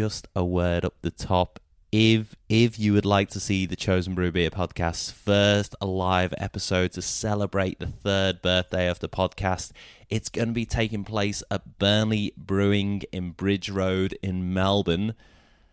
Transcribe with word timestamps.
just 0.00 0.26
a 0.34 0.42
word 0.42 0.82
up 0.82 0.94
the 1.02 1.10
top. 1.10 1.60
If 1.92 2.34
if 2.48 2.78
you 2.78 2.94
would 2.94 3.04
like 3.04 3.28
to 3.30 3.38
see 3.38 3.66
the 3.66 3.76
Chosen 3.76 4.14
Brew 4.14 4.32
Beer 4.32 4.48
podcast's 4.48 5.10
first 5.10 5.76
live 5.82 6.32
episode 6.38 6.92
to 6.92 7.02
celebrate 7.02 7.78
the 7.78 7.86
third 7.86 8.40
birthday 8.40 8.88
of 8.88 9.00
the 9.00 9.10
podcast, 9.10 9.72
it's 10.08 10.30
going 10.30 10.48
to 10.48 10.54
be 10.54 10.64
taking 10.64 11.04
place 11.04 11.42
at 11.50 11.78
Burnley 11.78 12.32
Brewing 12.34 13.02
in 13.12 13.32
Bridge 13.32 13.68
Road 13.68 14.16
in 14.22 14.54
Melbourne, 14.54 15.12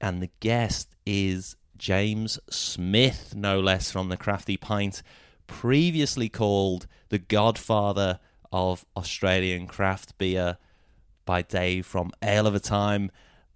and 0.01 0.21
the 0.21 0.31
guest 0.41 0.93
is 1.05 1.55
James 1.77 2.37
Smith, 2.49 3.33
no 3.33 3.61
less, 3.61 3.91
from 3.91 4.09
the 4.09 4.17
Crafty 4.17 4.57
Pint, 4.57 5.03
previously 5.47 6.27
called 6.27 6.85
the 7.07 7.19
Godfather 7.19 8.19
of 8.51 8.85
Australian 8.97 9.67
craft 9.67 10.17
beer 10.17 10.57
by 11.25 11.43
Dave 11.43 11.85
from 11.85 12.11
Ale 12.21 12.45
of 12.45 12.55
a 12.55 12.59
Time 12.59 13.09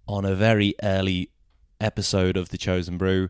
on 0.06 0.24
a 0.24 0.34
very 0.34 0.74
early 0.82 1.30
episode 1.80 2.36
of 2.36 2.48
The 2.50 2.58
Chosen 2.58 2.98
Brew. 2.98 3.28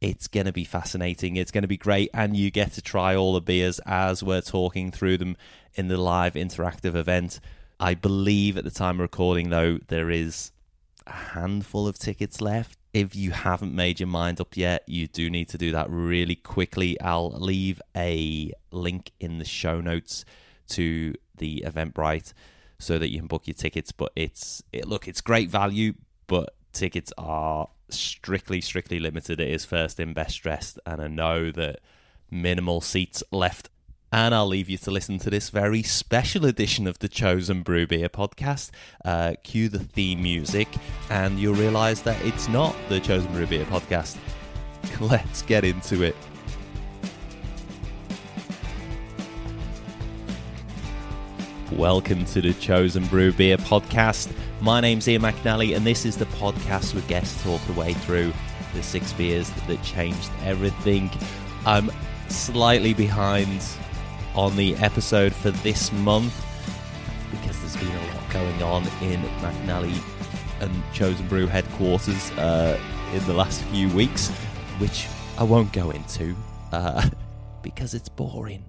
It's 0.00 0.28
going 0.28 0.46
to 0.46 0.52
be 0.52 0.64
fascinating. 0.64 1.36
It's 1.36 1.50
going 1.50 1.62
to 1.62 1.68
be 1.68 1.76
great. 1.76 2.10
And 2.12 2.36
you 2.36 2.50
get 2.50 2.72
to 2.72 2.82
try 2.82 3.16
all 3.16 3.34
the 3.34 3.40
beers 3.40 3.80
as 3.86 4.22
we're 4.22 4.40
talking 4.40 4.90
through 4.90 5.18
them 5.18 5.36
in 5.74 5.88
the 5.88 5.96
live 5.96 6.34
interactive 6.34 6.94
event. 6.94 7.40
I 7.80 7.94
believe 7.94 8.56
at 8.56 8.64
the 8.64 8.70
time 8.70 8.96
of 8.96 9.00
recording, 9.00 9.50
though, 9.50 9.78
there 9.88 10.10
is 10.10 10.52
a 11.06 11.12
handful 11.12 11.86
of 11.88 11.98
tickets 11.98 12.40
left. 12.40 12.78
If 12.92 13.14
you 13.14 13.30
haven't 13.30 13.74
made 13.74 14.00
your 14.00 14.06
mind 14.06 14.40
up 14.40 14.56
yet, 14.56 14.82
you 14.86 15.06
do 15.06 15.28
need 15.28 15.48
to 15.50 15.58
do 15.58 15.72
that 15.72 15.90
really 15.90 16.36
quickly. 16.36 17.00
I'll 17.00 17.30
leave 17.30 17.80
a 17.94 18.52
link 18.70 19.12
in 19.20 19.38
the 19.38 19.44
show 19.44 19.80
notes 19.80 20.24
to 20.68 21.14
the 21.36 21.62
Eventbrite 21.66 22.32
so 22.78 22.98
that 22.98 23.08
you 23.10 23.18
can 23.18 23.28
book 23.28 23.46
your 23.46 23.54
tickets. 23.54 23.92
But 23.92 24.12
it's 24.16 24.62
it, 24.72 24.86
look, 24.86 25.08
it's 25.08 25.20
great 25.20 25.48
value, 25.48 25.94
but 26.26 26.54
tickets 26.72 27.12
are 27.18 27.68
strictly 27.88 28.60
strictly 28.60 28.98
limited. 28.98 29.40
It 29.40 29.50
is 29.50 29.64
first 29.64 30.00
in, 30.00 30.12
best 30.12 30.42
dressed, 30.42 30.78
and 30.86 31.00
I 31.00 31.08
know 31.08 31.50
that 31.52 31.80
minimal 32.30 32.80
seats 32.80 33.22
left. 33.30 33.70
And 34.12 34.34
I'll 34.34 34.46
leave 34.46 34.70
you 34.70 34.78
to 34.78 34.90
listen 34.90 35.18
to 35.18 35.30
this 35.30 35.50
very 35.50 35.82
special 35.82 36.46
edition 36.46 36.86
of 36.86 37.00
the 37.00 37.08
Chosen 37.08 37.62
Brew 37.62 37.86
Beer 37.86 38.08
podcast. 38.08 38.70
Uh, 39.04 39.34
cue 39.42 39.68
the 39.68 39.80
theme 39.80 40.22
music, 40.22 40.68
and 41.10 41.38
you'll 41.38 41.54
realize 41.54 42.02
that 42.02 42.24
it's 42.24 42.48
not 42.48 42.74
the 42.88 43.00
Chosen 43.00 43.30
Brew 43.32 43.46
Beer 43.46 43.64
podcast. 43.64 44.16
Let's 45.00 45.42
get 45.42 45.64
into 45.64 46.02
it. 46.02 46.16
Welcome 51.72 52.24
to 52.26 52.40
the 52.40 52.54
Chosen 52.54 53.04
Brew 53.08 53.32
Beer 53.32 53.56
podcast. 53.56 54.32
My 54.60 54.80
name's 54.80 55.08
Ian 55.08 55.22
McNally, 55.22 55.74
and 55.74 55.84
this 55.84 56.06
is 56.06 56.16
the 56.16 56.26
podcast 56.26 56.94
where 56.94 57.02
guests 57.08 57.42
talk 57.42 57.60
the 57.62 57.72
way 57.72 57.92
through 57.92 58.32
the 58.72 58.84
six 58.84 59.12
beers 59.12 59.50
that 59.66 59.82
changed 59.82 60.30
everything. 60.44 61.10
I'm 61.66 61.90
slightly 62.28 62.94
behind 62.94 63.64
on 64.36 64.54
the 64.54 64.76
episode 64.76 65.34
for 65.34 65.50
this 65.50 65.90
month 65.92 66.32
because 67.32 67.58
there's 67.58 67.76
been 67.76 67.88
a 67.88 68.14
lot 68.14 68.30
going 68.30 68.62
on 68.62 68.82
in 69.02 69.20
McNally 69.40 70.00
and 70.60 70.72
Chosen 70.94 71.26
Brew 71.26 71.48
headquarters 71.48 72.30
uh, 72.32 72.80
in 73.12 73.26
the 73.26 73.34
last 73.34 73.60
few 73.64 73.88
weeks, 73.90 74.28
which 74.78 75.08
I 75.36 75.42
won't 75.42 75.72
go 75.72 75.90
into 75.90 76.36
uh, 76.70 77.10
because 77.62 77.92
it's 77.92 78.08
boring. 78.08 78.64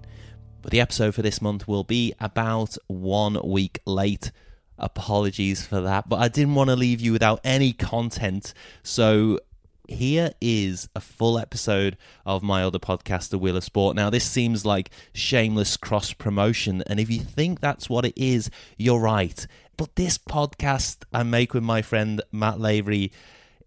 But 0.68 0.72
the 0.72 0.80
episode 0.82 1.14
for 1.14 1.22
this 1.22 1.40
month 1.40 1.66
will 1.66 1.82
be 1.82 2.12
about 2.20 2.76
one 2.88 3.40
week 3.42 3.80
late. 3.86 4.30
Apologies 4.76 5.64
for 5.64 5.80
that, 5.80 6.10
but 6.10 6.20
I 6.20 6.28
didn't 6.28 6.56
want 6.56 6.68
to 6.68 6.76
leave 6.76 7.00
you 7.00 7.10
without 7.10 7.40
any 7.42 7.72
content. 7.72 8.52
So 8.82 9.40
here 9.88 10.32
is 10.42 10.90
a 10.94 11.00
full 11.00 11.38
episode 11.38 11.96
of 12.26 12.42
my 12.42 12.62
other 12.62 12.78
podcast, 12.78 13.30
The 13.30 13.38
Wheel 13.38 13.56
of 13.56 13.64
Sport. 13.64 13.96
Now, 13.96 14.10
this 14.10 14.26
seems 14.26 14.66
like 14.66 14.90
shameless 15.14 15.78
cross 15.78 16.12
promotion, 16.12 16.82
and 16.86 17.00
if 17.00 17.08
you 17.08 17.20
think 17.20 17.60
that's 17.60 17.88
what 17.88 18.04
it 18.04 18.12
is, 18.18 18.50
you're 18.76 19.00
right. 19.00 19.46
But 19.78 19.96
this 19.96 20.18
podcast 20.18 21.04
I 21.14 21.22
make 21.22 21.54
with 21.54 21.64
my 21.64 21.80
friend 21.80 22.20
Matt 22.30 22.60
Lavery 22.60 23.10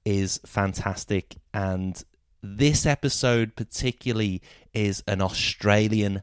is 0.06 0.40
fantastic, 0.46 1.38
and 1.52 2.00
this 2.44 2.86
episode 2.86 3.56
particularly 3.56 4.44
is 4.72 5.04
an 5.08 5.20
Australian 5.20 6.22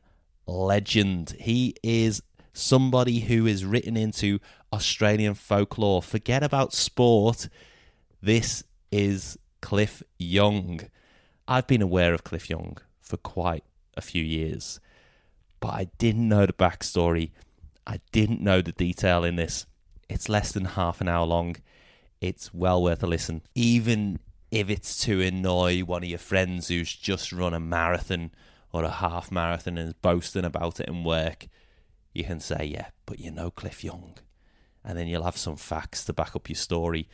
legend. 0.49 1.37
He 1.39 1.75
is 1.83 2.23
somebody 2.53 3.21
who 3.21 3.47
is 3.47 3.65
written 3.65 3.97
into 3.97 4.41
Australian 4.73 5.35
folklore. 5.35 6.03
Forget 6.03 6.43
about 6.43 6.73
sport. 6.73 7.49
This 8.21 8.65
is 8.91 9.39
Cliff 9.61 10.03
Young. 10.19 10.81
I've 11.47 11.67
been 11.67 11.83
aware 11.83 12.15
of 12.15 12.25
Cliff 12.25 12.51
Young 12.51 12.79
for 13.01 13.17
quite 13.17 13.65
a 13.97 14.01
few 14.01 14.23
years, 14.23 14.81
but 15.61 15.69
I 15.69 15.89
didn't 15.99 16.29
know 16.29 16.47
the 16.47 16.53
backstory. 16.53 17.31
I 17.87 18.01
didn't 18.13 18.41
know 18.41 18.61
the 18.61 18.73
detail 18.73 19.25
in 19.25 19.37
this. 19.37 19.67
It's 20.09 20.29
less 20.29 20.53
than 20.53 20.65
half 20.65 21.01
an 21.01 21.09
hour 21.09 21.27
long. 21.27 21.57
It's 22.21 22.53
well 22.53 22.83
worth 22.83 23.03
a 23.03 23.07
listen, 23.07 23.43
even 23.55 24.19
if 24.51 24.71
it's 24.71 24.99
to 25.05 25.21
annoy 25.21 25.81
one 25.81 26.03
of 26.03 26.09
your 26.09 26.19
friends 26.19 26.69
who's 26.69 26.95
just 26.95 27.33
run 27.33 27.55
a 27.55 27.61
marathon 27.61 28.31
or 28.73 28.85
a 28.85 28.91
half 28.91 29.31
marathon 29.31 29.79
and 29.79 29.89
is 29.89 29.95
boasting 29.95 30.45
about 30.45 30.81
it 30.81 30.89
in 30.89 31.05
work. 31.05 31.47
You 32.13 32.25
can 32.25 32.41
say, 32.41 32.65
yeah, 32.65 32.89
but 33.07 33.19
you 33.19 33.31
know 33.31 33.51
Cliff 33.51 33.85
Young. 33.85 34.17
And 34.85 34.99
then 34.99 35.09
you'll 35.09 35.25
have 35.25 35.37
some 35.37 35.57
facts 35.57 36.05
to 36.05 36.13
back 36.13 36.35
up 36.35 36.49
your 36.49 36.57
story 36.57 37.09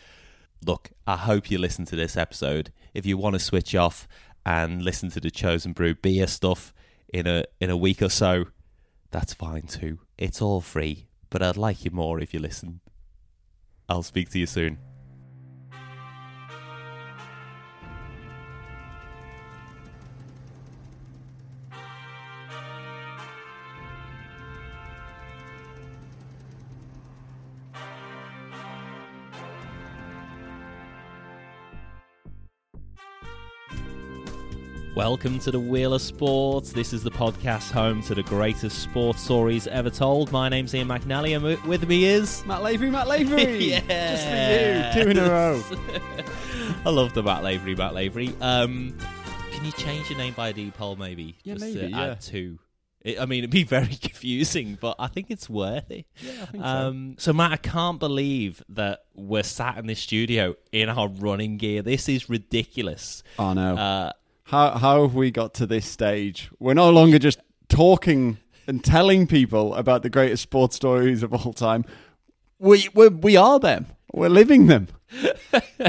look, 0.67 0.91
I 1.07 1.17
hope 1.17 1.51
you 1.51 1.59
listen 1.59 1.85
to 1.87 1.97
this 1.97 2.17
episode. 2.17 2.73
If 2.93 3.07
you 3.07 3.17
want 3.17 3.35
to 3.35 3.41
switch 3.41 3.75
off 3.75 4.09
and 4.45 4.83
listen 4.83 5.11
to 5.11 5.21
the 5.21 5.31
Chosen 5.31 5.73
Brew 5.73 5.95
beer 5.95 6.27
stuff 6.27 6.73
in 7.13 7.27
a 7.27 7.45
in 7.61 7.71
a 7.71 7.77
week 7.77 8.03
or 8.03 8.09
so, 8.09 8.47
that's 9.11 9.35
fine 9.35 9.63
too. 9.63 9.99
It's 10.19 10.43
all 10.43 10.61
free, 10.61 11.07
but 11.31 11.43
I'd 11.43 11.57
like 11.57 11.85
you 11.85 11.91
more 11.91 12.21
if 12.21 12.35
you 12.35 12.41
listen. 12.41 12.81
I'll 13.89 14.03
speak 14.03 14.31
to 14.31 14.39
you 14.39 14.47
soon. 14.47 14.79
Welcome 34.95 35.41
to 35.41 35.51
the 35.51 35.59
Wheel 35.59 35.93
of 35.95 36.03
Sports. 36.03 36.73
This 36.73 36.93
is 36.93 37.03
the 37.03 37.11
podcast 37.11 37.73
home 37.73 38.01
to 38.05 38.15
the 38.15 38.23
greatest 38.23 38.79
sports 38.81 39.21
stories 39.23 39.67
ever 39.67 39.91
told. 39.91 40.31
My 40.31 40.49
name's 40.49 40.73
Ian 40.73 40.87
McNally, 40.87 41.35
and 41.35 41.61
with 41.65 41.89
me 41.89 42.05
is 42.05 42.45
Matt 42.47 42.63
Lavery. 42.63 42.91
Matt 42.91 43.09
Lavery, 43.09 43.57
yeah, 43.71 43.81
just 44.15 44.95
for 44.95 45.01
you, 45.01 45.05
two 45.05 45.11
in 45.11 45.19
a 45.19 45.29
row. 45.29 45.63
I 46.87 46.91
love 46.91 47.13
the 47.13 47.25
Matt 47.25 47.43
Lavery. 47.43 47.75
Matt 47.75 47.93
Lavery. 47.95 48.33
Um, 48.41 48.97
can 49.51 49.65
you 49.65 49.73
change 49.73 50.11
your 50.11 50.19
name 50.19 50.33
by 50.35 50.53
deed 50.53 50.75
poll, 50.75 50.95
maybe? 50.95 51.37
Yeah, 51.43 51.55
just 51.55 51.65
maybe, 51.67 51.81
to 51.81 51.89
yeah. 51.89 52.05
add 52.13 52.21
two. 52.21 52.61
It, 53.01 53.21
I 53.21 53.27
mean, 53.27 53.41
it'd 53.41 53.51
be 53.51 53.65
very 53.65 53.87
confusing, 54.01 54.79
but 54.81 54.95
I 55.01 55.09
think 55.09 55.27
it's 55.29 55.51
worth 55.51 55.91
it. 55.91 56.07
Yeah, 56.23 56.31
I 56.41 56.47
think 56.47 56.65
Um, 56.65 57.17
so, 57.19 57.33
Matt, 57.33 57.51
I 57.51 57.57
can't 57.57 57.99
believe 57.99 58.63
that 58.69 59.01
we're 59.13 59.43
sat 59.43 59.77
in 59.77 59.89
this 59.89 59.99
studio 59.99 60.55
in 60.71 60.89
our 60.89 61.09
running 61.09 61.57
gear. 61.57 61.83
This 61.83 62.09
is 62.09 62.31
ridiculous. 62.31 63.25
so. 63.37 63.43
Oh 63.43 63.53
no, 63.55 63.77
Uh, 63.77 64.13
how 64.45 64.73
how 64.73 65.03
have 65.03 65.15
we 65.15 65.31
got 65.31 65.55
to 65.55 65.67
this 65.67 65.87
stage? 65.87 66.51
We're 66.59 66.75
no 66.75 66.91
longer 66.91 67.19
just 67.19 67.39
talking 67.69 68.39
and 68.67 68.83
telling 68.85 69.27
people 69.27 69.75
about 69.75 70.03
the 70.03 70.11
greatest 70.11 70.43
sports 70.43 70.77
stories 70.77 71.23
of 71.23 71.33
all 71.33 71.53
time. 71.53 71.85
We 72.59 72.89
we 72.95 73.09
we 73.09 73.37
are 73.37 73.59
them. 73.59 73.87
We're 74.13 74.29
living 74.29 74.69
them. 74.69 74.89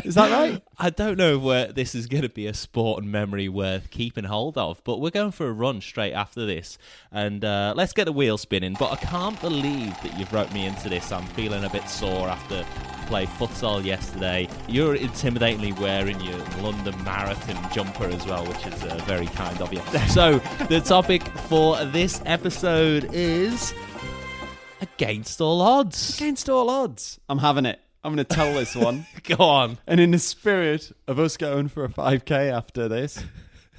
Is 0.04 0.16
that 0.16 0.32
right? 0.32 0.62
I 0.78 0.90
don't 0.90 1.18
know 1.18 1.38
where 1.38 1.72
this 1.72 1.94
is 1.96 2.08
going 2.08 2.24
to 2.24 2.30
be 2.30 2.48
a 2.48 2.54
sport 2.54 3.04
and 3.04 3.12
memory 3.12 3.50
worth 3.50 3.90
keeping 3.92 4.24
hold 4.24 4.58
of, 4.58 4.84
but 4.84 5.00
we're 5.00 5.12
going 5.12 5.32
for 5.32 5.48
a 5.48 5.52
run 5.52 5.82
straight 5.82 6.14
after 6.14 6.46
this, 6.46 6.78
and 7.12 7.46
uh, 7.46 7.74
let's 7.76 7.94
get 7.94 8.06
the 8.06 8.12
wheel 8.12 8.38
spinning. 8.38 8.76
But 8.80 8.94
I 8.94 8.96
can't 8.98 9.40
believe 9.42 9.96
that 10.02 10.18
you've 10.18 10.32
roped 10.34 10.54
me 10.54 10.66
into 10.66 10.90
this. 10.90 11.12
I'm 11.12 11.26
feeling 11.28 11.64
a 11.66 11.70
bit 11.70 11.88
sore 11.88 12.30
after 12.30 12.66
play 13.06 13.26
futsal 13.26 13.84
yesterday. 13.84 14.48
You're 14.68 14.96
intimidatingly 14.96 15.80
wearing 15.80 16.20
your 16.22 16.38
London 16.62 16.96
Marathon 17.04 17.72
jumper 17.72 18.06
as 18.06 18.26
well, 18.26 18.46
which 18.46 18.66
is 18.68 18.84
uh, 18.84 18.96
very 19.06 19.28
kind 19.28 19.62
of 19.62 19.72
you. 19.74 19.82
So 20.10 20.40
the 20.70 20.82
topic 20.82 21.24
for 21.50 21.84
this 21.86 22.22
episode 22.26 23.10
is 23.12 23.74
against 24.82 25.42
all 25.42 25.62
odds. 25.62 26.16
Against 26.16 26.50
all 26.50 26.70
odds, 26.70 27.20
I'm 27.28 27.40
having 27.40 27.66
it. 27.66 27.80
I'm 28.04 28.14
going 28.14 28.26
to 28.26 28.36
tell 28.36 28.54
this 28.54 28.76
one. 28.76 29.08
Go 29.24 29.44
on. 29.44 29.78
And 29.88 30.00
in 30.00 30.12
the 30.12 30.20
spirit 30.20 30.92
of 31.08 31.20
us 31.20 31.38
going 31.38 31.70
for 31.70 31.84
a 31.84 31.90
5k 31.90 32.52
after 32.52 32.88
this, 32.88 33.18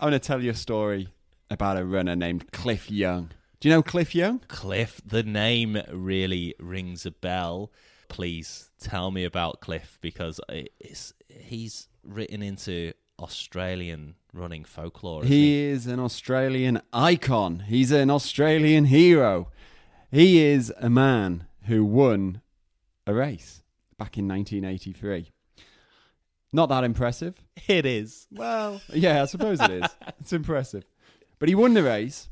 I'm 0.01 0.11
going 0.11 0.13
to 0.13 0.19
tell 0.19 0.43
you 0.43 0.51
a 0.51 0.55
story 0.55 1.09
about 1.49 1.77
a 1.79 1.85
runner 1.85 2.17
named 2.17 2.51
Cliff 2.51 2.91
Young. 2.91 3.31
Do 3.61 3.69
you 3.69 3.75
know 3.75 3.83
Cliff 3.83 4.15
Young? 4.15 4.41
Cliff, 4.49 5.01
the 5.07 5.23
name 5.23 5.81
really 5.91 6.55
rings 6.59 7.07
a 7.07 7.11
bell. 7.13 7.71
Please 8.09 8.71
tell 8.81 9.11
me 9.11 9.25
about 9.25 9.61
Cliff 9.61 9.99
because 10.01 10.41
it's, 10.49 11.13
he's 11.29 11.89
written 12.03 12.43
into 12.43 12.93
Australian 13.19 14.17
running 14.33 14.65
folklore. 14.65 15.23
isn't 15.23 15.33
He 15.33 15.65
is 15.65 15.87
an 15.87 16.01
Australian 16.01 16.83
icon. 16.93 17.61
He's 17.61 17.91
an 17.91 18.11
Australian 18.11 18.87
hero. 18.87 19.51
He 20.11 20.43
is 20.43 20.73
a 20.79 20.91
man 20.91 21.47
who 21.65 21.85
won 21.85 22.43
a 23.07 23.15
race 23.15 23.63
back 23.99 24.19
in 24.19 24.29
1983. 24.29 25.33
Not 26.53 26.69
that 26.69 26.85
impressive. 26.85 27.35
It 27.69 27.87
is. 27.87 28.27
Well, 28.31 28.81
yeah, 28.93 29.23
I 29.23 29.27
suppose 29.27 29.61
it 29.61 29.71
is. 29.71 29.91
It's 30.21 30.33
impressive. 30.33 30.85
But 31.39 31.49
he 31.49 31.55
won 31.55 31.75
the 31.75 31.83
race, 31.83 32.29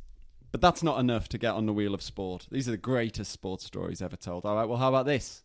but 0.51 0.61
that's 0.61 0.83
not 0.83 0.99
enough 0.99 1.29
to 1.29 1.39
get 1.39 1.55
on 1.55 1.67
the 1.67 1.73
wheel 1.73 1.95
of 1.95 2.03
sport. 2.03 2.47
These 2.51 2.69
are 2.69 2.73
the 2.73 2.77
greatest 2.77 3.31
sports 3.31 3.65
stories 3.65 4.01
ever 4.03 4.17
told. 4.17 4.45
All 4.45 4.57
right, 4.57 4.65
well, 4.65 4.79
how 4.79 4.89
about 4.89 5.07
this? 5.07 5.44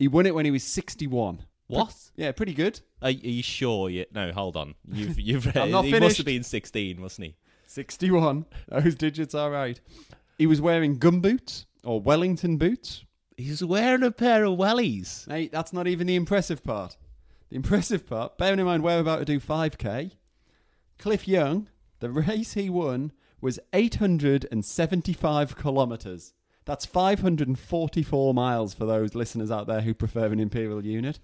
He 0.00 0.08
won 0.08 0.26
it 0.26 0.34
when 0.34 0.44
he 0.46 0.50
was 0.50 0.64
61. 0.64 1.44
What? 1.68 1.94
Yeah, 2.16 2.32
pretty 2.32 2.54
good. 2.54 2.80
Are, 3.00 3.08
are 3.08 3.10
you 3.10 3.42
sure? 3.44 3.88
You 3.88 4.06
no, 4.12 4.32
hold 4.32 4.56
on. 4.56 4.74
You've 4.90 5.20
you've 5.20 5.46
read. 5.54 5.56
I'm 5.56 5.70
not 5.70 5.84
he 5.84 5.92
must 5.92 6.00
finished. 6.00 6.16
have 6.16 6.26
been 6.26 6.42
sixteen, 6.42 7.00
wasn't 7.00 7.28
he? 7.28 7.36
61. 7.66 8.46
Those 8.68 8.96
digits 8.96 9.32
are 9.36 9.48
right. 9.52 9.80
He 10.38 10.46
was 10.48 10.60
wearing 10.60 10.98
gum 10.98 11.20
boots 11.20 11.66
or 11.84 12.00
Wellington 12.00 12.56
boots. 12.56 13.04
He's 13.36 13.62
wearing 13.62 14.02
a 14.02 14.10
pair 14.10 14.42
of 14.44 14.58
wellies. 14.58 15.28
Mate, 15.28 15.52
that's 15.52 15.72
not 15.72 15.86
even 15.86 16.08
the 16.08 16.16
impressive 16.16 16.64
part. 16.64 16.96
The 17.50 17.56
impressive 17.56 18.06
part, 18.08 18.36
bearing 18.38 18.58
in 18.58 18.66
mind 18.66 18.82
we're 18.82 18.98
about 18.98 19.20
to 19.20 19.24
do 19.24 19.38
5k, 19.38 20.12
Cliff 20.98 21.28
Young, 21.28 21.68
the 22.00 22.10
race 22.10 22.54
he 22.54 22.68
won 22.68 23.12
was 23.40 23.60
875 23.72 25.56
kilometres. 25.56 26.34
That's 26.70 26.86
544 26.86 28.32
miles 28.32 28.74
for 28.74 28.86
those 28.86 29.16
listeners 29.16 29.50
out 29.50 29.66
there 29.66 29.80
who 29.80 29.92
prefer 29.92 30.26
an 30.26 30.38
imperial 30.38 30.84
unit. 30.84 31.18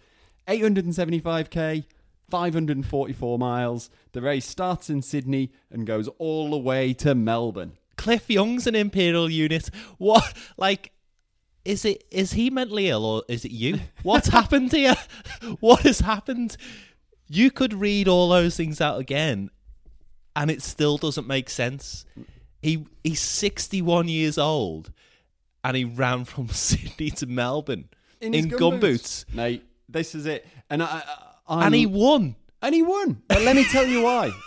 875k, 0.48 1.84
544 2.28 3.38
miles. 3.38 3.88
The 4.10 4.22
race 4.22 4.44
starts 4.44 4.90
in 4.90 5.02
Sydney 5.02 5.52
and 5.70 5.86
goes 5.86 6.08
all 6.18 6.50
the 6.50 6.58
way 6.58 6.92
to 6.94 7.14
Melbourne. 7.14 7.74
Cliff 7.96 8.28
Young's 8.28 8.66
an 8.66 8.74
imperial 8.74 9.30
unit. 9.30 9.70
What 9.98 10.36
like? 10.56 10.90
Is 11.64 11.84
it 11.84 12.02
is 12.10 12.32
he 12.32 12.50
mentally 12.50 12.88
ill 12.88 13.04
or 13.04 13.22
is 13.28 13.44
it 13.44 13.52
you? 13.52 13.78
What's 14.02 14.28
happened 14.30 14.72
here? 14.72 14.96
What 15.60 15.82
has 15.82 16.00
happened? 16.00 16.56
You 17.28 17.52
could 17.52 17.72
read 17.72 18.08
all 18.08 18.30
those 18.30 18.56
things 18.56 18.80
out 18.80 18.98
again, 18.98 19.50
and 20.34 20.50
it 20.50 20.60
still 20.60 20.96
doesn't 20.96 21.28
make 21.28 21.48
sense. 21.48 22.04
He 22.60 22.88
he's 23.04 23.20
sixty 23.20 23.80
one 23.80 24.08
years 24.08 24.38
old, 24.38 24.90
and 25.66 25.76
he 25.76 25.84
ran 25.84 26.24
from 26.24 26.48
Sydney 26.50 27.10
to 27.10 27.26
Melbourne 27.26 27.88
in, 28.20 28.32
his 28.32 28.46
gum 28.46 28.80
boots, 28.80 29.26
Mate, 29.32 29.64
this 29.88 30.14
is 30.14 30.26
it. 30.26 30.46
And 30.70 30.82
I, 30.82 31.02
I, 31.48 31.66
and 31.66 31.74
he 31.74 31.86
won. 31.86 32.36
And 32.62 32.74
he 32.74 32.82
won. 32.82 33.22
But 33.28 33.42
let 33.42 33.56
me 33.56 33.64
tell 33.64 33.86
you 33.86 34.02
why. 34.02 34.30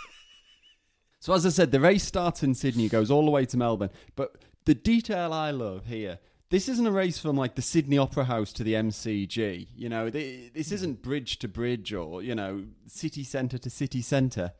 So, 1.22 1.34
as 1.34 1.44
I 1.44 1.50
said, 1.50 1.70
the 1.70 1.80
race 1.80 2.02
starts 2.02 2.42
in 2.42 2.54
Sydney, 2.54 2.88
goes 2.88 3.10
all 3.10 3.26
the 3.26 3.30
way 3.30 3.44
to 3.44 3.58
Melbourne. 3.58 3.90
But 4.16 4.36
the 4.64 4.74
detail 4.74 5.34
I 5.34 5.50
love 5.50 5.84
here 5.84 6.18
this 6.50 6.68
isn't 6.68 6.86
a 6.86 6.90
race 6.90 7.18
from 7.18 7.36
like 7.36 7.54
the 7.54 7.62
Sydney 7.62 7.96
Opera 7.96 8.24
House 8.24 8.52
to 8.54 8.64
the 8.64 8.74
MCG. 8.74 9.68
You 9.76 9.88
know, 9.88 10.10
th- 10.10 10.52
this 10.52 10.72
isn't 10.72 11.00
bridge 11.00 11.38
to 11.38 11.48
bridge 11.48 11.92
or, 11.92 12.22
you 12.22 12.34
know, 12.34 12.64
city 12.86 13.22
centre 13.22 13.58
to 13.58 13.70
city 13.70 14.02
centre. 14.02 14.52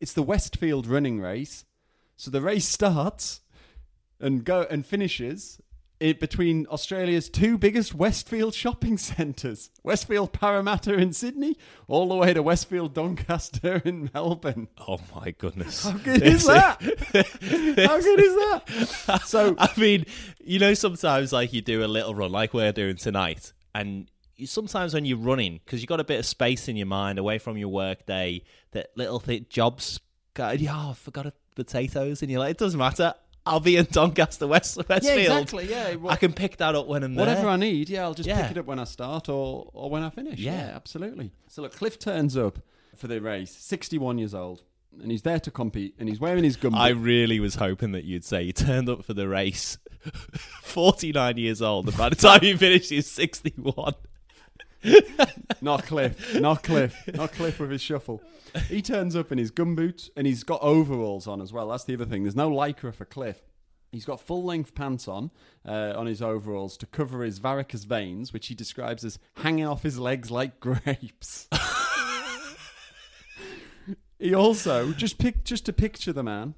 It's 0.00 0.14
the 0.14 0.22
Westfield 0.22 0.86
running 0.86 1.20
race. 1.20 1.66
So 2.16 2.30
the 2.30 2.40
race 2.40 2.66
starts 2.68 3.42
and 4.18 4.42
go 4.42 4.66
and 4.70 4.86
finishes 4.86 5.60
it 6.00 6.20
between 6.20 6.66
Australia's 6.66 7.28
two 7.28 7.58
biggest 7.58 7.94
Westfield 7.94 8.54
shopping 8.54 8.96
centres, 8.98 9.70
Westfield 9.82 10.32
Parramatta 10.32 10.94
in 10.94 11.12
Sydney, 11.12 11.56
all 11.86 12.08
the 12.08 12.14
way 12.16 12.32
to 12.34 12.42
Westfield 12.42 12.94
Doncaster 12.94 13.76
in 13.84 14.10
Melbourne. 14.14 14.68
Oh 14.86 14.98
my 15.14 15.32
goodness! 15.32 15.84
How 15.84 15.92
good 15.92 16.22
is 16.22 16.46
that? 16.46 16.80
How 16.82 18.00
good 18.00 18.20
is 18.20 18.34
that? 18.34 19.22
So 19.28 19.54
I 19.58 19.70
mean, 19.76 20.06
you 20.42 20.58
know, 20.58 20.74
sometimes 20.74 21.32
like 21.32 21.52
you 21.52 21.60
do 21.60 21.84
a 21.84 21.86
little 21.86 22.14
run, 22.14 22.30
like 22.30 22.54
we're 22.54 22.72
doing 22.72 22.96
tonight, 22.96 23.52
and 23.74 24.10
you, 24.36 24.46
sometimes 24.46 24.94
when 24.94 25.04
you're 25.04 25.18
running, 25.18 25.60
because 25.64 25.80
you've 25.80 25.88
got 25.88 26.00
a 26.00 26.04
bit 26.04 26.18
of 26.18 26.26
space 26.26 26.68
in 26.68 26.76
your 26.76 26.86
mind 26.86 27.18
away 27.18 27.38
from 27.38 27.56
your 27.56 27.68
work 27.68 28.06
day, 28.06 28.44
that 28.72 28.90
little 28.96 29.20
th- 29.20 29.48
jobs, 29.48 30.00
go, 30.34 30.50
yeah, 30.50 30.90
I 30.90 30.94
forgot 30.94 31.26
a 31.26 31.32
potatoes, 31.54 32.22
and 32.22 32.30
you're 32.30 32.40
like, 32.40 32.52
it 32.52 32.58
doesn't 32.58 32.78
matter. 32.78 33.14
I'll 33.48 33.60
be 33.60 33.76
in 33.76 33.86
Doncaster, 33.90 34.46
West 34.46 34.76
Westfield. 34.88 35.02
yeah, 35.04 35.38
exactly. 35.38 35.68
Yeah, 35.70 35.96
I 36.08 36.16
can 36.16 36.32
pick 36.32 36.58
that 36.58 36.74
up 36.74 36.86
when 36.86 37.02
I'm 37.02 37.14
Whatever 37.14 37.42
there. 37.42 37.50
I 37.50 37.56
need, 37.56 37.88
yeah, 37.88 38.02
I'll 38.02 38.14
just 38.14 38.28
Yeah. 38.28 38.42
pick 38.42 38.56
it 38.56 38.60
up 38.60 38.66
when 38.66 38.78
I 38.78 38.84
start 38.84 39.28
or, 39.28 39.70
or 39.72 39.90
when 39.90 40.02
I 40.02 40.10
finish. 40.10 40.38
Yeah. 40.38 40.52
Yeah. 40.68 40.76
absolutely. 40.76 41.32
So 41.48 41.62
look, 41.62 41.72
Cliff 41.74 41.98
turns 41.98 42.36
up 42.36 42.58
for 42.96 43.06
the 43.08 43.20
race, 43.20 43.50
61 43.52 44.18
years 44.18 44.34
old, 44.34 44.62
and 45.00 45.10
he's 45.10 45.22
there 45.22 45.40
to 45.40 45.50
compete, 45.50 45.94
and 45.98 46.08
he's 46.08 46.18
wearing 46.20 46.44
his 46.44 46.56
gum. 46.56 46.74
I 46.74 46.88
really 46.90 47.40
was 47.40 47.54
hoping 47.56 47.92
that 47.92 48.04
you'd 48.04 48.24
say 48.24 48.44
he 48.44 48.52
turned 48.52 48.88
up 48.88 49.04
for 49.04 49.14
the 49.14 49.28
race, 49.28 49.78
49 50.62 51.36
years 51.36 51.62
old, 51.62 51.88
and 51.88 51.96
by 51.96 52.08
the 52.08 52.16
time 52.16 52.40
he 52.40 52.56
finished, 52.56 52.90
you're 52.90 53.02
61. 53.02 53.94
Not 55.60 55.84
Cliff. 55.84 56.34
Not 56.40 56.62
Cliff. 56.62 56.96
Not 57.14 57.32
Cliff 57.32 57.58
with 57.58 57.70
his 57.70 57.82
shuffle. 57.82 58.22
He 58.68 58.80
turns 58.80 59.14
up 59.16 59.32
in 59.32 59.38
his 59.38 59.50
gumboots 59.50 60.10
and 60.16 60.26
he's 60.26 60.44
got 60.44 60.62
overalls 60.62 61.26
on 61.26 61.40
as 61.40 61.52
well. 61.52 61.68
That's 61.68 61.84
the 61.84 61.94
other 61.94 62.06
thing. 62.06 62.22
There's 62.22 62.36
no 62.36 62.50
lycra 62.50 62.94
for 62.94 63.04
Cliff. 63.04 63.42
He's 63.90 64.04
got 64.04 64.20
full 64.20 64.44
length 64.44 64.74
pants 64.74 65.08
on 65.08 65.30
uh, 65.66 65.94
on 65.96 66.06
his 66.06 66.20
overalls 66.20 66.76
to 66.78 66.86
cover 66.86 67.22
his 67.22 67.38
varicose 67.38 67.84
veins, 67.84 68.32
which 68.32 68.48
he 68.48 68.54
describes 68.54 69.04
as 69.04 69.18
hanging 69.38 69.66
off 69.66 69.82
his 69.82 69.98
legs 69.98 70.30
like 70.30 70.60
grapes. 70.60 71.48
he 74.18 74.34
also 74.34 74.92
just 74.92 75.18
pick 75.18 75.44
just 75.44 75.64
to 75.66 75.72
picture 75.72 76.12
the 76.12 76.22
man. 76.22 76.54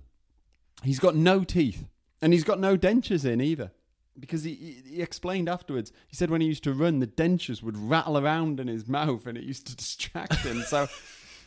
He's 0.82 0.98
got 0.98 1.14
no 1.14 1.44
teeth 1.44 1.86
and 2.20 2.32
he's 2.32 2.44
got 2.44 2.58
no 2.58 2.76
dentures 2.76 3.24
in 3.24 3.40
either. 3.40 3.70
Because 4.18 4.44
he, 4.44 4.82
he, 4.86 5.00
explained 5.00 5.48
afterwards, 5.48 5.92
he 6.08 6.16
said 6.16 6.30
when 6.30 6.40
he 6.40 6.46
used 6.46 6.64
to 6.64 6.74
run, 6.74 6.98
the 6.98 7.06
dentures 7.06 7.62
would 7.62 7.76
rattle 7.76 8.18
around 8.18 8.60
in 8.60 8.68
his 8.68 8.86
mouth 8.86 9.26
and 9.26 9.38
it 9.38 9.44
used 9.44 9.66
to 9.68 9.76
distract 9.84 10.36
him. 10.36 10.62
So 10.62 10.88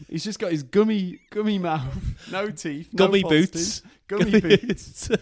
he's 0.09 0.23
just 0.23 0.39
got 0.39 0.51
his 0.51 0.63
gummy 0.63 1.19
gummy 1.29 1.59
mouth, 1.59 2.29
no 2.31 2.49
teeth, 2.49 2.89
Gummy 2.95 3.21
false 3.21 3.31
boots. 3.33 3.81
teeth, 3.81 3.91
gummy 4.07 4.39
boots. 4.39 5.09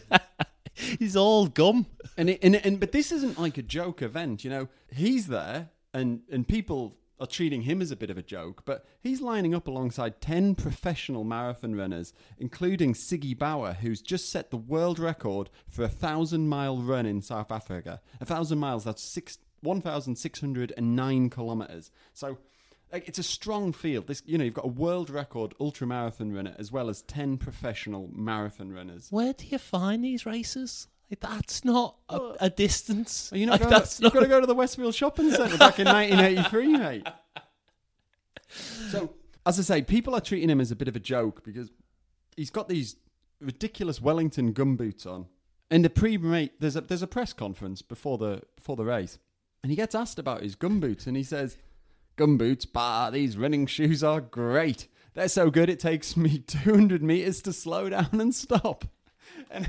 He's 0.73 1.15
all 1.17 1.47
gum. 1.47 1.85
And, 2.17 2.29
it, 2.29 2.39
and 2.41 2.55
and 2.55 2.79
but 2.79 2.91
this 2.91 3.11
isn't 3.11 3.37
like 3.37 3.57
a 3.57 3.61
joke 3.61 4.01
event, 4.01 4.43
you 4.43 4.49
know. 4.49 4.67
He's 4.91 5.27
there, 5.27 5.69
and 5.93 6.21
and 6.31 6.47
people 6.47 6.95
are 7.21 7.27
treating 7.27 7.61
him 7.61 7.81
as 7.81 7.91
a 7.91 7.95
bit 7.95 8.09
of 8.09 8.17
a 8.17 8.23
joke, 8.23 8.63
but 8.65 8.83
he's 8.99 9.21
lining 9.21 9.53
up 9.53 9.67
alongside 9.67 10.19
ten 10.19 10.55
professional 10.55 11.23
marathon 11.23 11.75
runners, 11.75 12.13
including 12.39 12.93
Siggy 12.93 13.37
Bauer, 13.37 13.73
who's 13.73 14.01
just 14.01 14.29
set 14.29 14.49
the 14.49 14.57
world 14.57 14.99
record 14.99 15.49
for 15.69 15.83
a 15.83 15.87
thousand 15.87 16.49
mile 16.49 16.77
run 16.77 17.05
in 17.05 17.21
South 17.21 17.51
Africa. 17.51 18.01
A 18.19 18.25
thousand 18.25 18.57
miles, 18.59 18.83
that's 18.83 19.03
six 19.03 19.37
one 19.61 19.81
thousand 19.81 20.15
six 20.15 20.39
hundred 20.41 20.73
and 20.75 20.95
nine 20.95 21.29
kilometers. 21.29 21.91
So. 22.13 22.37
Like, 22.93 23.07
it's 23.07 23.19
a 23.19 23.23
strong 23.23 23.71
field. 23.71 24.07
This, 24.07 24.21
you 24.25 24.37
know, 24.37 24.43
you've 24.43 24.53
got 24.53 24.65
a 24.65 24.67
world 24.67 25.09
record 25.09 25.53
ultra 25.61 25.87
marathon 25.87 26.33
runner 26.33 26.53
as 26.59 26.73
well 26.73 26.89
as 26.89 27.01
ten 27.03 27.37
professional 27.37 28.09
marathon 28.11 28.73
runners. 28.73 29.07
Where 29.11 29.31
do 29.31 29.45
you 29.47 29.59
find 29.59 30.03
these 30.03 30.25
races? 30.25 30.89
That's 31.21 31.63
not 31.63 31.95
a, 32.09 32.19
a 32.41 32.49
distance. 32.49 33.31
Are 33.31 33.37
you 33.37 33.45
not 33.45 33.53
Like, 33.53 33.59
going 33.61 33.71
that's 33.71 33.95
to, 33.97 34.03
you've 34.03 34.13
got 34.13 34.19
to 34.21 34.27
go 34.27 34.41
to 34.41 34.45
the 34.45 34.53
Westfield 34.55 34.93
Shopping 34.93 35.31
Centre 35.31 35.57
back 35.57 35.79
in 35.79 35.85
1983, 35.87 36.67
mate. 36.67 37.07
So, 38.51 39.13
as 39.45 39.59
I 39.59 39.63
say, 39.63 39.81
people 39.81 40.13
are 40.15 40.21
treating 40.21 40.49
him 40.49 40.61
as 40.61 40.71
a 40.71 40.75
bit 40.75 40.87
of 40.87 40.95
a 40.95 40.99
joke 40.99 41.43
because 41.43 41.71
he's 42.35 42.49
got 42.49 42.69
these 42.69 42.95
ridiculous 43.39 44.01
Wellington 44.01 44.53
gumboots 44.53 45.05
on. 45.05 45.27
In 45.69 45.81
the 45.81 45.89
pre-mate, 45.89 46.59
there's 46.59 46.75
a 46.75 46.81
there's 46.81 47.01
a 47.01 47.07
press 47.07 47.33
conference 47.33 47.81
before 47.81 48.17
the 48.17 48.41
before 48.55 48.75
the 48.75 48.85
race, 48.85 49.19
and 49.63 49.71
he 49.71 49.75
gets 49.75 49.95
asked 49.95 50.19
about 50.19 50.43
his 50.43 50.55
gumboots, 50.55 51.07
and 51.07 51.15
he 51.15 51.23
says, 51.23 51.57
"Gumboots, 52.17 52.67
bah, 52.71 53.09
these 53.09 53.37
running 53.37 53.65
shoes 53.67 54.03
are 54.03 54.21
great. 54.21 54.87
They're 55.13 55.29
so 55.29 55.49
good 55.49 55.69
it 55.69 55.79
takes 55.79 56.15
me 56.17 56.39
200 56.47 57.01
meters 57.01 57.41
to 57.43 57.53
slow 57.53 57.89
down 57.89 58.09
and 58.19 58.35
stop." 58.35 58.85
And 59.49 59.67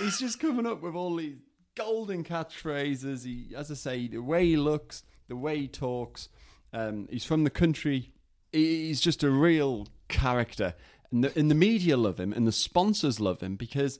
he's 0.00 0.18
just 0.18 0.40
coming 0.40 0.66
up 0.66 0.80
with 0.80 0.94
all 0.94 1.16
these 1.16 1.36
golden 1.74 2.24
catchphrases. 2.24 3.24
He, 3.24 3.54
as 3.54 3.70
I 3.70 3.74
say, 3.74 4.06
the 4.06 4.18
way 4.18 4.46
he 4.46 4.56
looks, 4.56 5.02
the 5.28 5.36
way 5.36 5.60
he 5.60 5.68
talks. 5.68 6.28
Um, 6.72 7.08
he's 7.10 7.24
from 7.24 7.44
the 7.44 7.50
country. 7.50 8.12
He's 8.52 9.00
just 9.00 9.22
a 9.22 9.30
real 9.30 9.88
character, 10.08 10.74
and 11.10 11.24
the, 11.24 11.38
and 11.38 11.50
the 11.50 11.54
media 11.54 11.96
love 11.96 12.18
him, 12.20 12.32
and 12.32 12.46
the 12.46 12.52
sponsors 12.52 13.20
love 13.20 13.40
him 13.40 13.56
because 13.56 13.98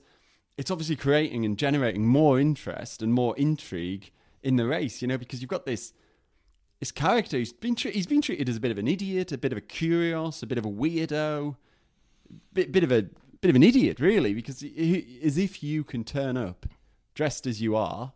it's 0.57 0.69
obviously 0.69 0.95
creating 0.95 1.45
and 1.45 1.57
generating 1.57 2.05
more 2.05 2.39
interest 2.39 3.01
and 3.01 3.13
more 3.13 3.35
intrigue 3.37 4.11
in 4.43 4.55
the 4.55 4.65
race. 4.65 5.01
You 5.01 5.07
know, 5.07 5.17
because 5.17 5.41
you've 5.41 5.49
got 5.49 5.65
this 5.65 5.93
this 6.79 6.91
character. 6.91 7.37
He's 7.37 7.53
been 7.53 7.75
tre- 7.75 7.93
he's 7.93 8.07
been 8.07 8.21
treated 8.21 8.49
as 8.49 8.57
a 8.57 8.59
bit 8.59 8.71
of 8.71 8.77
an 8.77 8.87
idiot, 8.87 9.31
a 9.31 9.37
bit 9.37 9.51
of 9.51 9.57
a 9.57 9.61
curious, 9.61 10.43
a 10.43 10.47
bit 10.47 10.57
of 10.57 10.65
a 10.65 10.69
weirdo, 10.69 11.55
bit 12.53 12.71
bit 12.71 12.83
of 12.83 12.91
a 12.91 13.03
bit 13.41 13.49
of 13.49 13.55
an 13.55 13.63
idiot, 13.63 13.99
really, 13.99 14.33
because 14.33 14.61
he- 14.61 15.19
as 15.23 15.37
if 15.37 15.63
you 15.63 15.83
can 15.83 16.03
turn 16.03 16.37
up 16.37 16.65
dressed 17.13 17.45
as 17.45 17.61
you 17.61 17.75
are 17.75 18.13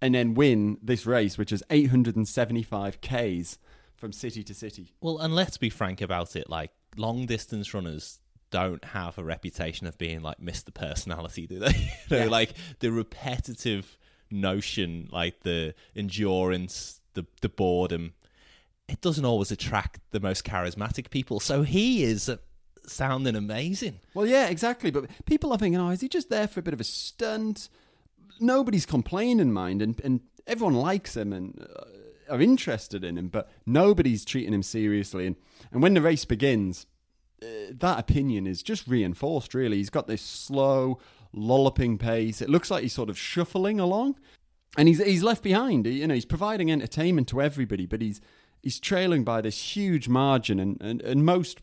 and 0.00 0.14
then 0.14 0.34
win 0.34 0.78
this 0.82 1.06
race, 1.06 1.38
which 1.38 1.52
is 1.52 1.62
875 1.70 3.00
Ks 3.00 3.58
from 3.98 4.12
city 4.12 4.42
to 4.44 4.54
city. 4.54 4.94
Well, 5.02 5.18
and 5.18 5.34
let's 5.34 5.58
be 5.58 5.68
frank 5.70 6.00
about 6.00 6.34
it. 6.36 6.48
Like 6.48 6.70
long 6.96 7.26
distance 7.26 7.74
runners 7.74 8.20
don't 8.50 8.82
have 8.84 9.18
a 9.18 9.22
reputation 9.24 9.86
of 9.86 9.98
being 9.98 10.22
like 10.22 10.38
Mr. 10.40 10.72
Personality, 10.72 11.46
do 11.46 11.58
they? 11.58 11.68
you 12.10 12.16
know, 12.16 12.24
Yeah. 12.24 12.30
like 12.30 12.54
the 12.80 12.90
repetitive 12.90 13.98
notion, 14.30 15.08
like 15.12 15.40
the 15.40 15.74
endurance, 15.94 17.00
the 17.14 17.26
the 17.40 17.48
boredom. 17.48 18.14
It 18.88 19.00
doesn't 19.02 19.24
always 19.26 19.50
attract 19.50 20.00
the 20.12 20.20
most 20.20 20.44
charismatic 20.44 21.10
people. 21.10 21.40
So 21.40 21.62
he 21.62 22.02
is 22.04 22.30
sounding 22.86 23.36
amazing. 23.36 24.00
Well, 24.14 24.24
yeah, 24.26 24.46
exactly. 24.48 24.90
But 24.90 25.10
people 25.26 25.52
are 25.52 25.58
thinking, 25.58 25.78
oh, 25.78 25.90
is 25.90 26.00
he 26.00 26.08
just 26.08 26.30
there 26.30 26.48
for 26.48 26.60
a 26.60 26.62
bit 26.62 26.72
of 26.72 26.80
a 26.80 26.84
stunt? 26.84 27.68
Nobody's 28.40 28.86
complaining, 28.86 29.52
mind, 29.52 29.82
and, 29.82 30.00
and 30.02 30.20
everyone 30.46 30.74
likes 30.74 31.14
him 31.18 31.34
and 31.34 31.60
uh, 31.60 31.84
are 32.28 32.40
interested 32.40 33.04
in 33.04 33.16
him, 33.16 33.28
but 33.28 33.50
nobody's 33.66 34.24
treating 34.24 34.52
him 34.52 34.62
seriously. 34.62 35.26
And, 35.26 35.36
and 35.72 35.82
when 35.82 35.94
the 35.94 36.02
race 36.02 36.24
begins, 36.24 36.86
uh, 37.42 37.46
that 37.70 37.98
opinion 37.98 38.46
is 38.46 38.62
just 38.62 38.86
reinforced, 38.86 39.54
really. 39.54 39.76
He's 39.76 39.90
got 39.90 40.06
this 40.06 40.22
slow, 40.22 40.98
lolloping 41.32 41.98
pace. 41.98 42.40
It 42.42 42.50
looks 42.50 42.70
like 42.70 42.82
he's 42.82 42.92
sort 42.92 43.10
of 43.10 43.18
shuffling 43.18 43.80
along. 43.80 44.16
And 44.76 44.88
he's, 44.88 45.02
he's 45.02 45.22
left 45.22 45.42
behind. 45.42 45.86
You 45.86 46.06
know, 46.06 46.14
he's 46.14 46.24
providing 46.24 46.70
entertainment 46.70 47.28
to 47.28 47.40
everybody, 47.40 47.86
but 47.86 48.02
he's, 48.02 48.20
he's 48.62 48.78
trailing 48.78 49.24
by 49.24 49.40
this 49.40 49.76
huge 49.76 50.08
margin. 50.08 50.60
And, 50.60 50.80
and, 50.80 51.00
and 51.02 51.24
most 51.24 51.62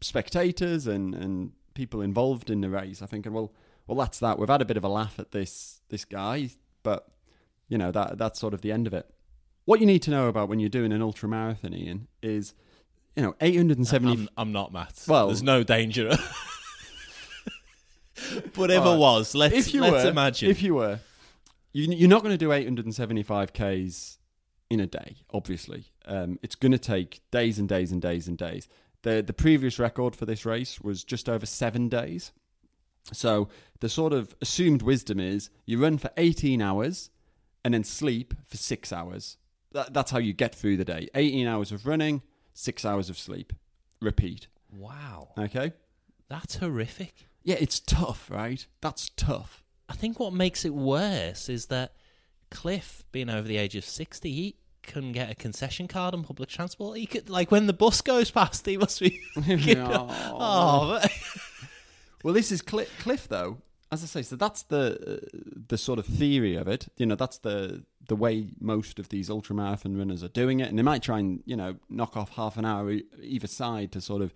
spectators 0.00 0.86
and, 0.86 1.14
and 1.14 1.52
people 1.74 2.00
involved 2.00 2.50
in 2.50 2.60
the 2.60 2.70
race 2.70 3.02
are 3.02 3.06
thinking, 3.06 3.32
well, 3.32 3.52
well, 3.86 3.98
that's 3.98 4.18
that. 4.18 4.38
We've 4.38 4.48
had 4.48 4.62
a 4.62 4.66
bit 4.66 4.76
of 4.76 4.84
a 4.84 4.88
laugh 4.88 5.18
at 5.18 5.30
this 5.30 5.80
this 5.88 6.04
guy, 6.04 6.50
but 6.82 7.08
you 7.68 7.78
know 7.78 7.92
that 7.92 8.18
that's 8.18 8.40
sort 8.40 8.54
of 8.54 8.60
the 8.60 8.72
end 8.72 8.86
of 8.86 8.94
it. 8.94 9.08
What 9.66 9.80
you 9.80 9.86
need 9.86 10.00
to 10.02 10.10
know 10.10 10.28
about 10.28 10.48
when 10.48 10.58
you're 10.58 10.68
doing 10.70 10.92
an 10.92 11.02
ultra 11.02 11.28
marathon, 11.28 11.74
Ian, 11.74 12.08
is 12.22 12.54
you 13.14 13.22
know 13.22 13.34
870. 13.40 14.10
I'm, 14.12 14.28
I'm 14.38 14.52
not 14.52 14.72
Matt. 14.72 15.04
Well- 15.06 15.26
there's 15.26 15.42
no 15.42 15.62
danger. 15.62 16.16
Whatever 18.54 18.86
Alright. 18.86 18.98
was, 19.00 19.34
let's 19.34 19.54
if 19.54 19.74
you 19.74 19.80
let's 19.82 20.04
were, 20.04 20.10
imagine. 20.10 20.50
if 20.50 20.62
you 20.62 20.74
were, 20.74 21.00
you, 21.72 21.92
you're 21.92 22.08
not 22.08 22.22
going 22.22 22.32
to 22.32 22.38
do 22.38 22.50
875 22.52 23.52
k's 23.52 24.18
in 24.70 24.80
a 24.80 24.86
day. 24.86 25.16
Obviously, 25.32 25.84
um, 26.06 26.38
it's 26.42 26.54
going 26.54 26.72
to 26.72 26.78
take 26.78 27.20
days 27.30 27.58
and 27.58 27.68
days 27.68 27.92
and 27.92 28.00
days 28.00 28.26
and 28.26 28.38
days. 28.38 28.68
the 29.02 29.22
The 29.22 29.32
previous 29.34 29.78
record 29.78 30.16
for 30.16 30.24
this 30.26 30.46
race 30.46 30.80
was 30.80 31.04
just 31.04 31.28
over 31.28 31.44
seven 31.44 31.88
days. 31.88 32.32
So 33.12 33.48
the 33.80 33.88
sort 33.88 34.12
of 34.12 34.34
assumed 34.40 34.82
wisdom 34.82 35.20
is 35.20 35.50
you 35.66 35.78
run 35.80 35.98
for 35.98 36.10
18 36.16 36.60
hours 36.62 37.10
and 37.64 37.74
then 37.74 37.84
sleep 37.84 38.34
for 38.46 38.56
six 38.56 38.92
hours. 38.92 39.36
That, 39.76 39.92
that's 39.94 40.10
how 40.10 40.18
you 40.18 40.32
get 40.32 40.54
through 40.54 40.76
the 40.78 40.84
day. 40.84 41.08
18 41.14 41.46
hours 41.46 41.70
of 41.70 41.86
running, 41.86 42.22
six 42.54 42.84
hours 42.84 43.08
of 43.10 43.18
sleep. 43.18 43.52
Repeat. 44.00 44.46
wow, 44.72 45.28
Okay. 45.38 45.72
that's 46.28 46.56
horrific. 46.56 47.26
Yeah, 47.44 47.56
it's 47.60 47.78
tough, 47.80 48.28
right? 48.30 48.66
That's 48.80 49.10
tough. 49.16 49.62
I 49.88 49.94
think 49.94 50.18
what 50.18 50.32
makes 50.32 50.64
it 50.64 50.74
worse 50.74 51.48
is 51.48 51.66
that 51.66 51.92
Cliff, 52.50 53.04
being 53.12 53.30
over 53.30 53.46
the 53.46 53.56
age 53.56 53.76
of 53.76 53.84
60, 53.84 54.32
he 54.32 54.56
couldn't 54.82 55.12
get 55.12 55.30
a 55.30 55.34
concession 55.34 55.88
card 55.88 56.14
on 56.14 56.24
public 56.24 56.48
transport. 56.48 56.98
He 56.98 57.06
could, 57.06 57.28
like, 57.30 57.50
when 57.50 57.66
the 57.66 57.72
bus 57.72 58.00
goes 58.00 58.30
past, 58.30 58.66
he 58.66 58.76
must 58.76 58.98
be. 59.00 59.20
Oh, 59.68 61.00
Well, 62.24 62.34
this 62.34 62.50
is 62.50 62.62
Cli- 62.62 62.88
Cliff, 63.00 63.28
though. 63.28 63.58
As 63.92 64.02
I 64.02 64.06
say, 64.06 64.22
so 64.22 64.36
that's 64.36 64.64
the 64.64 65.20
uh, 65.22 65.38
the 65.68 65.78
sort 65.78 65.98
of 65.98 66.06
theory 66.06 66.56
of 66.56 66.66
it. 66.66 66.88
You 66.96 67.06
know, 67.06 67.14
that's 67.14 67.38
the 67.38 67.84
the 68.08 68.16
way 68.16 68.48
most 68.60 68.98
of 68.98 69.08
these 69.08 69.28
ultramarathon 69.28 69.96
runners 69.96 70.24
are 70.24 70.28
doing 70.28 70.60
it, 70.60 70.68
and 70.68 70.78
they 70.78 70.82
might 70.82 71.02
try 71.02 71.18
and 71.18 71.42
you 71.46 71.56
know 71.56 71.76
knock 71.88 72.16
off 72.16 72.30
half 72.30 72.56
an 72.56 72.64
hour 72.64 72.96
either 73.22 73.46
side 73.46 73.92
to 73.92 74.00
sort 74.00 74.22
of 74.22 74.34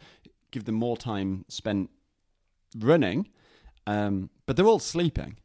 give 0.50 0.64
them 0.64 0.76
more 0.76 0.96
time 0.96 1.44
spent 1.48 1.90
running. 2.78 3.28
Um, 3.86 4.30
but 4.46 4.56
they're 4.56 4.66
all 4.66 4.78
sleeping. 4.78 5.38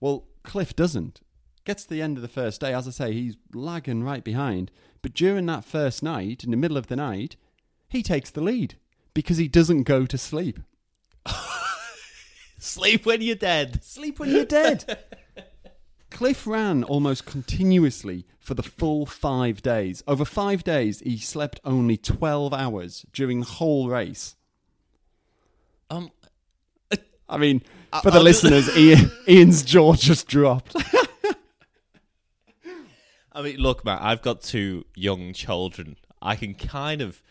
Well, 0.00 0.24
Cliff 0.42 0.74
doesn't. 0.74 1.20
Gets 1.64 1.84
to 1.84 1.90
the 1.90 2.02
end 2.02 2.18
of 2.18 2.22
the 2.22 2.28
first 2.28 2.60
day, 2.60 2.74
as 2.74 2.88
I 2.88 2.90
say, 2.90 3.12
he's 3.12 3.36
lagging 3.52 4.02
right 4.02 4.24
behind. 4.24 4.72
But 5.00 5.14
during 5.14 5.46
that 5.46 5.64
first 5.64 6.02
night, 6.02 6.42
in 6.42 6.50
the 6.50 6.56
middle 6.56 6.76
of 6.76 6.88
the 6.88 6.96
night, 6.96 7.36
he 7.88 8.02
takes 8.02 8.30
the 8.30 8.40
lead 8.40 8.76
because 9.14 9.36
he 9.36 9.46
doesn't 9.46 9.84
go 9.84 10.06
to 10.06 10.18
sleep. 10.18 10.58
Sleep 12.62 13.06
when 13.06 13.20
you're 13.22 13.34
dead. 13.36 13.82
Sleep 13.84 14.18
when 14.18 14.30
you're 14.30 14.44
dead. 14.44 14.98
Cliff 16.10 16.46
ran 16.46 16.84
almost 16.84 17.24
continuously 17.24 18.26
for 18.38 18.54
the 18.54 18.62
full 18.62 19.06
five 19.06 19.62
days. 19.62 20.02
Over 20.06 20.24
five 20.24 20.62
days, 20.62 21.00
he 21.00 21.18
slept 21.18 21.60
only 21.64 21.96
12 21.96 22.52
hours 22.52 23.06
during 23.12 23.40
the 23.40 23.46
whole 23.46 23.88
race. 23.88 24.36
Um, 25.90 26.10
I 27.28 27.38
mean, 27.38 27.62
for 28.02 28.10
the 28.10 28.18
I'll 28.18 28.22
listeners, 28.22 28.76
Ian, 28.76 29.10
Ian's 29.26 29.62
jaw 29.62 29.94
just 29.94 30.28
dropped. 30.28 30.76
I 33.32 33.40
mean, 33.40 33.56
look, 33.56 33.84
Matt, 33.84 34.02
I've 34.02 34.20
got 34.20 34.42
two 34.42 34.84
young 34.94 35.32
children. 35.32 35.96
I 36.20 36.36
can 36.36 36.54
kind 36.54 37.00
of 37.00 37.22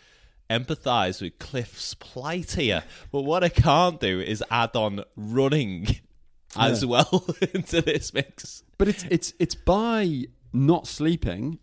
empathise 0.51 1.21
with 1.21 1.39
Cliff's 1.39 1.93
plight 1.93 2.51
here, 2.51 2.83
but 3.11 3.21
what 3.21 3.43
I 3.43 3.49
can't 3.49 3.99
do 3.99 4.19
is 4.19 4.43
add 4.51 4.75
on 4.75 5.03
running 5.15 5.87
as 6.57 6.85
well 6.85 7.25
into 7.53 7.81
this 7.81 8.13
mix. 8.13 8.63
But 8.77 8.87
it's 8.87 9.03
it's 9.09 9.33
it's 9.39 9.55
by 9.55 10.25
not 10.53 10.87
sleeping 10.87 11.59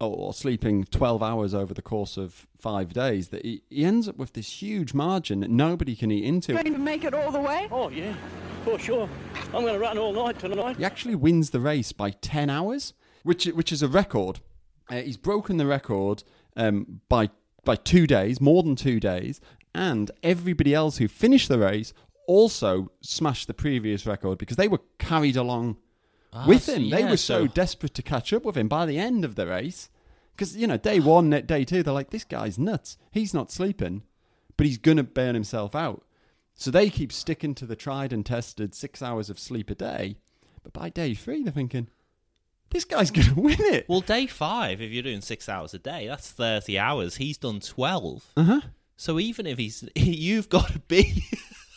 or, 0.00 0.14
or 0.16 0.34
sleeping 0.34 0.84
12 0.84 1.22
hours 1.22 1.54
over 1.54 1.72
the 1.72 1.82
course 1.82 2.16
of 2.16 2.46
five 2.58 2.92
days 2.92 3.28
that 3.28 3.44
he, 3.44 3.62
he 3.70 3.84
ends 3.84 4.08
up 4.08 4.16
with 4.16 4.32
this 4.32 4.62
huge 4.62 4.94
margin 4.94 5.40
that 5.40 5.50
nobody 5.50 5.94
can 5.94 6.10
eat 6.10 6.24
into. 6.24 6.52
Going 6.52 6.72
to 6.72 6.78
make 6.78 7.04
it 7.04 7.14
all 7.14 7.30
the 7.30 7.40
way? 7.40 7.68
Oh, 7.70 7.88
yeah, 7.88 8.14
for 8.64 8.78
sure. 8.78 9.08
I'm 9.46 9.62
going 9.62 9.74
to 9.74 9.78
run 9.78 9.98
all 9.98 10.12
night 10.12 10.38
tonight. 10.38 10.76
He 10.76 10.84
actually 10.84 11.14
wins 11.14 11.50
the 11.50 11.60
race 11.60 11.92
by 11.92 12.10
10 12.10 12.50
hours, 12.50 12.94
which 13.22 13.46
which 13.46 13.72
is 13.72 13.82
a 13.82 13.88
record. 13.88 14.40
Uh, 14.90 14.96
he's 14.96 15.16
broken 15.16 15.56
the 15.56 15.66
record 15.66 16.24
um, 16.56 17.00
by 17.08 17.30
by 17.64 17.76
two 17.76 18.06
days, 18.06 18.40
more 18.40 18.62
than 18.62 18.76
two 18.76 19.00
days, 19.00 19.40
and 19.74 20.10
everybody 20.22 20.74
else 20.74 20.98
who 20.98 21.08
finished 21.08 21.48
the 21.48 21.58
race 21.58 21.92
also 22.26 22.92
smashed 23.00 23.46
the 23.46 23.54
previous 23.54 24.06
record 24.06 24.38
because 24.38 24.56
they 24.56 24.68
were 24.68 24.80
carried 24.98 25.36
along 25.36 25.76
ah, 26.32 26.44
with 26.46 26.64
so- 26.64 26.74
him. 26.74 26.90
they 26.90 27.04
were 27.04 27.16
so, 27.16 27.42
so- 27.42 27.46
desperate 27.48 27.94
to 27.94 28.02
catch 28.02 28.32
up 28.32 28.44
with 28.44 28.56
him 28.56 28.68
by 28.68 28.86
the 28.86 28.98
end 28.98 29.24
of 29.24 29.34
the 29.34 29.46
race. 29.46 29.88
Because, 30.34 30.56
you 30.56 30.66
know, 30.66 30.78
day 30.78 30.98
one, 30.98 31.28
day 31.30 31.64
two, 31.64 31.82
they're 31.82 31.92
like, 31.92 32.10
this 32.10 32.24
guy's 32.24 32.58
nuts. 32.58 32.96
He's 33.10 33.34
not 33.34 33.52
sleeping, 33.52 34.02
but 34.56 34.66
he's 34.66 34.78
going 34.78 34.96
to 34.96 35.02
burn 35.02 35.34
himself 35.34 35.74
out. 35.74 36.04
So 36.54 36.70
they 36.70 36.88
keep 36.90 37.12
sticking 37.12 37.54
to 37.56 37.66
the 37.66 37.76
tried 37.76 38.12
and 38.12 38.24
tested 38.24 38.74
six 38.74 39.02
hours 39.02 39.28
of 39.28 39.38
sleep 39.38 39.68
a 39.70 39.74
day. 39.74 40.16
But 40.62 40.72
by 40.72 40.88
day 40.88 41.14
three, 41.14 41.42
they're 41.42 41.52
thinking, 41.52 41.88
this 42.72 42.84
guy's 42.84 43.10
going 43.10 43.28
to 43.34 43.40
win 43.40 43.56
it. 43.58 43.88
Well, 43.88 44.00
day 44.00 44.26
five, 44.26 44.80
if 44.82 44.90
you're 44.90 45.02
doing 45.02 45.20
six 45.20 45.48
hours 45.48 45.74
a 45.74 45.78
day, 45.78 46.06
that's 46.08 46.30
30 46.30 46.78
hours. 46.78 47.16
He's 47.16 47.38
done 47.38 47.60
12. 47.60 48.32
Uh 48.36 48.42
huh. 48.42 48.60
So 48.96 49.18
even 49.18 49.46
if 49.46 49.58
he's, 49.58 49.84
you've 49.96 50.48
got 50.48 50.68
to 50.72 50.78
be, 50.80 51.24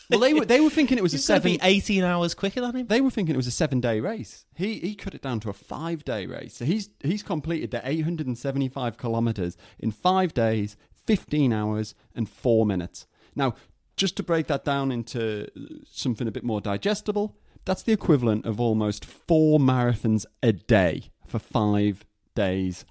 Well, 0.08 0.20
they 0.20 0.32
were 0.34 0.44
they 0.44 0.60
were 0.60 0.70
thinking 0.70 0.98
it 0.98 1.02
was 1.02 1.14
a 1.14 1.18
seven. 1.32 1.52
be 1.54 1.58
18 1.62 2.04
hours 2.04 2.34
quicker 2.34 2.60
than 2.60 2.76
him. 2.76 2.86
They 2.86 3.00
were 3.00 3.10
thinking 3.10 3.34
it 3.34 3.38
was 3.38 3.48
a 3.48 3.52
seven 3.52 3.80
day 3.80 3.98
race. 4.00 4.44
He 4.54 4.78
he 4.78 4.94
cut 4.94 5.14
it 5.14 5.22
down 5.22 5.40
to 5.40 5.50
a 5.50 5.52
five 5.52 6.04
day 6.04 6.26
race. 6.26 6.54
So 6.56 6.64
he's 6.64 6.90
he's 7.00 7.22
completed 7.24 7.72
the 7.72 7.80
875 7.88 8.96
kilometers 8.96 9.56
in 9.80 9.90
five 9.90 10.32
days, 10.34 10.76
15 11.06 11.52
hours, 11.52 11.94
and 12.14 12.28
four 12.28 12.64
minutes. 12.64 13.06
Now, 13.34 13.54
just 13.96 14.16
to 14.18 14.22
break 14.22 14.46
that 14.46 14.64
down 14.64 14.92
into 14.92 15.48
something 15.90 16.28
a 16.28 16.30
bit 16.30 16.44
more 16.44 16.60
digestible, 16.60 17.36
that's 17.66 17.82
the 17.82 17.92
equivalent 17.92 18.46
of 18.46 18.58
almost 18.60 19.04
four 19.04 19.58
marathons 19.58 20.24
a 20.42 20.52
day 20.52 21.10
for 21.26 21.38
five 21.38 22.04
days, 22.34 22.84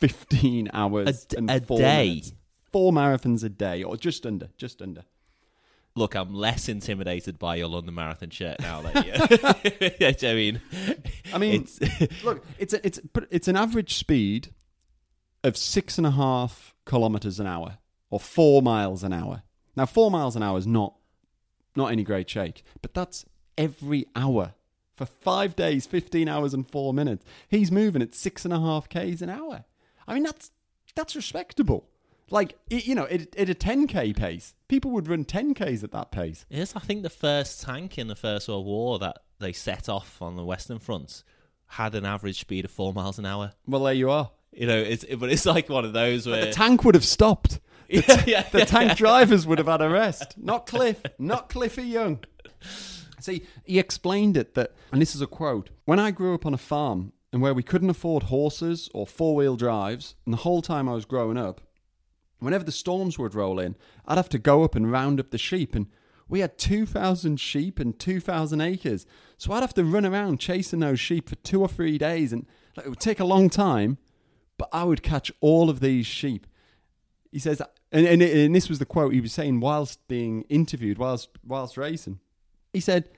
15 0.00 0.70
hours, 0.72 1.24
A 1.24 1.28
d- 1.28 1.36
and 1.36 1.50
a 1.50 1.60
four 1.60 1.78
day? 1.78 2.08
minutes. 2.08 2.32
Four 2.72 2.92
marathons 2.92 3.44
a 3.44 3.48
day, 3.48 3.84
or 3.84 3.96
just 3.96 4.26
under, 4.26 4.48
just 4.56 4.82
under. 4.82 5.04
Look, 5.96 6.16
I'm 6.16 6.34
less 6.34 6.68
intimidated 6.68 7.38
by 7.38 7.54
your 7.54 7.68
London 7.68 7.94
Marathon 7.94 8.30
shirt 8.30 8.58
now 8.60 8.82
than 8.82 9.04
you. 9.04 9.12
Yeah, 10.00 10.12
I 10.28 10.34
mean, 10.34 10.60
I 11.32 11.38
mean, 11.38 11.62
it's, 11.62 12.24
look, 12.24 12.44
it's 12.58 12.74
a, 12.74 12.84
it's 12.84 12.98
but 13.12 13.28
it's 13.30 13.46
an 13.46 13.56
average 13.56 13.94
speed 13.94 14.48
of 15.44 15.56
six 15.56 15.96
and 15.98 16.06
a 16.06 16.10
half 16.10 16.74
kilometers 16.84 17.38
an 17.38 17.46
hour 17.46 17.78
or 18.10 18.18
four 18.18 18.60
miles 18.60 19.04
an 19.04 19.12
hour. 19.12 19.44
Now, 19.76 19.86
four 19.86 20.10
miles 20.10 20.34
an 20.34 20.42
hour 20.42 20.58
is 20.58 20.66
not 20.66 20.94
not 21.76 21.92
any 21.92 22.02
great 22.02 22.28
shake, 22.28 22.64
but 22.82 22.92
that's 22.92 23.24
every 23.56 24.06
hour 24.16 24.54
for 24.96 25.06
five 25.06 25.56
days, 25.56 25.86
fifteen 25.86 26.28
hours 26.28 26.54
and 26.54 26.68
four 26.68 26.94
minutes. 26.94 27.24
He's 27.48 27.70
moving 27.70 28.02
at 28.02 28.14
six 28.14 28.44
and 28.44 28.54
a 28.54 28.60
half 28.60 28.88
k's 28.88 29.22
an 29.22 29.30
hour. 29.30 29.64
I 30.06 30.14
mean, 30.14 30.22
that's 30.22 30.50
that's 30.94 31.16
respectable. 31.16 31.88
Like 32.30 32.56
it, 32.70 32.86
you 32.86 32.94
know, 32.94 33.06
at, 33.06 33.34
at 33.36 33.48
a 33.48 33.54
ten 33.54 33.86
k 33.86 34.12
pace, 34.12 34.54
people 34.68 34.90
would 34.92 35.08
run 35.08 35.24
ten 35.24 35.54
k's 35.54 35.84
at 35.84 35.92
that 35.92 36.10
pace. 36.10 36.46
Yes, 36.48 36.74
I 36.76 36.80
think, 36.80 37.02
the 37.02 37.10
first 37.10 37.62
tank 37.62 37.98
in 37.98 38.08
the 38.08 38.16
First 38.16 38.48
World 38.48 38.66
War 38.66 38.98
that 38.98 39.18
they 39.40 39.52
set 39.52 39.88
off 39.88 40.22
on 40.22 40.36
the 40.36 40.44
Western 40.44 40.78
Front 40.78 41.22
had 41.66 41.94
an 41.94 42.04
average 42.04 42.40
speed 42.40 42.64
of 42.64 42.70
four 42.70 42.92
miles 42.92 43.18
an 43.18 43.26
hour. 43.26 43.52
Well, 43.66 43.82
there 43.82 43.94
you 43.94 44.10
are. 44.10 44.30
You 44.52 44.66
know, 44.68 44.78
it's 44.78 45.04
but 45.16 45.30
it's 45.30 45.44
like 45.46 45.68
one 45.68 45.84
of 45.84 45.92
those 45.92 46.26
where 46.26 46.46
The 46.46 46.52
tank 46.52 46.84
would 46.84 46.94
have 46.94 47.04
stopped. 47.04 47.60
yeah, 47.88 48.24
yeah, 48.26 48.42
The 48.42 48.60
yeah. 48.60 48.64
tank 48.64 48.96
drivers 48.96 49.46
would 49.46 49.58
have 49.58 49.66
had 49.66 49.82
a 49.82 49.88
rest. 49.88 50.38
Not 50.38 50.66
Cliff. 50.66 51.02
Not 51.18 51.48
Cliffy 51.50 51.82
Young. 51.82 52.20
See, 53.24 53.46
he 53.64 53.78
explained 53.78 54.36
it 54.36 54.52
that, 54.52 54.72
and 54.92 55.00
this 55.00 55.14
is 55.14 55.22
a 55.22 55.26
quote 55.26 55.70
When 55.86 55.98
I 55.98 56.10
grew 56.10 56.34
up 56.34 56.44
on 56.44 56.52
a 56.52 56.58
farm 56.58 57.14
and 57.32 57.40
where 57.40 57.54
we 57.54 57.62
couldn't 57.62 57.88
afford 57.88 58.24
horses 58.24 58.90
or 58.92 59.06
four 59.06 59.34
wheel 59.34 59.56
drives, 59.56 60.14
and 60.26 60.34
the 60.34 60.38
whole 60.38 60.60
time 60.60 60.90
I 60.90 60.92
was 60.92 61.06
growing 61.06 61.38
up, 61.38 61.62
whenever 62.38 62.64
the 62.64 62.70
storms 62.70 63.18
would 63.18 63.34
roll 63.34 63.58
in, 63.58 63.76
I'd 64.04 64.18
have 64.18 64.28
to 64.28 64.38
go 64.38 64.62
up 64.62 64.74
and 64.74 64.92
round 64.92 65.20
up 65.20 65.30
the 65.30 65.38
sheep. 65.38 65.74
And 65.74 65.86
we 66.28 66.40
had 66.40 66.58
2,000 66.58 67.40
sheep 67.40 67.80
and 67.80 67.98
2,000 67.98 68.60
acres. 68.60 69.06
So 69.38 69.54
I'd 69.54 69.62
have 69.62 69.74
to 69.74 69.84
run 69.84 70.04
around 70.04 70.38
chasing 70.38 70.80
those 70.80 71.00
sheep 71.00 71.30
for 71.30 71.36
two 71.36 71.62
or 71.62 71.68
three 71.68 71.96
days. 71.96 72.30
And 72.30 72.46
like, 72.76 72.84
it 72.84 72.90
would 72.90 73.00
take 73.00 73.20
a 73.20 73.24
long 73.24 73.48
time, 73.48 73.96
but 74.58 74.68
I 74.70 74.84
would 74.84 75.02
catch 75.02 75.32
all 75.40 75.70
of 75.70 75.80
these 75.80 76.04
sheep. 76.04 76.46
He 77.32 77.38
says, 77.38 77.62
and, 77.90 78.06
and, 78.06 78.20
and 78.20 78.54
this 78.54 78.68
was 78.68 78.80
the 78.80 78.84
quote 78.84 79.14
he 79.14 79.22
was 79.22 79.32
saying 79.32 79.60
whilst 79.60 80.06
being 80.08 80.42
interviewed, 80.50 80.98
whilst, 80.98 81.30
whilst 81.42 81.78
racing. 81.78 82.20
He 82.74 82.80
said, 82.80 83.08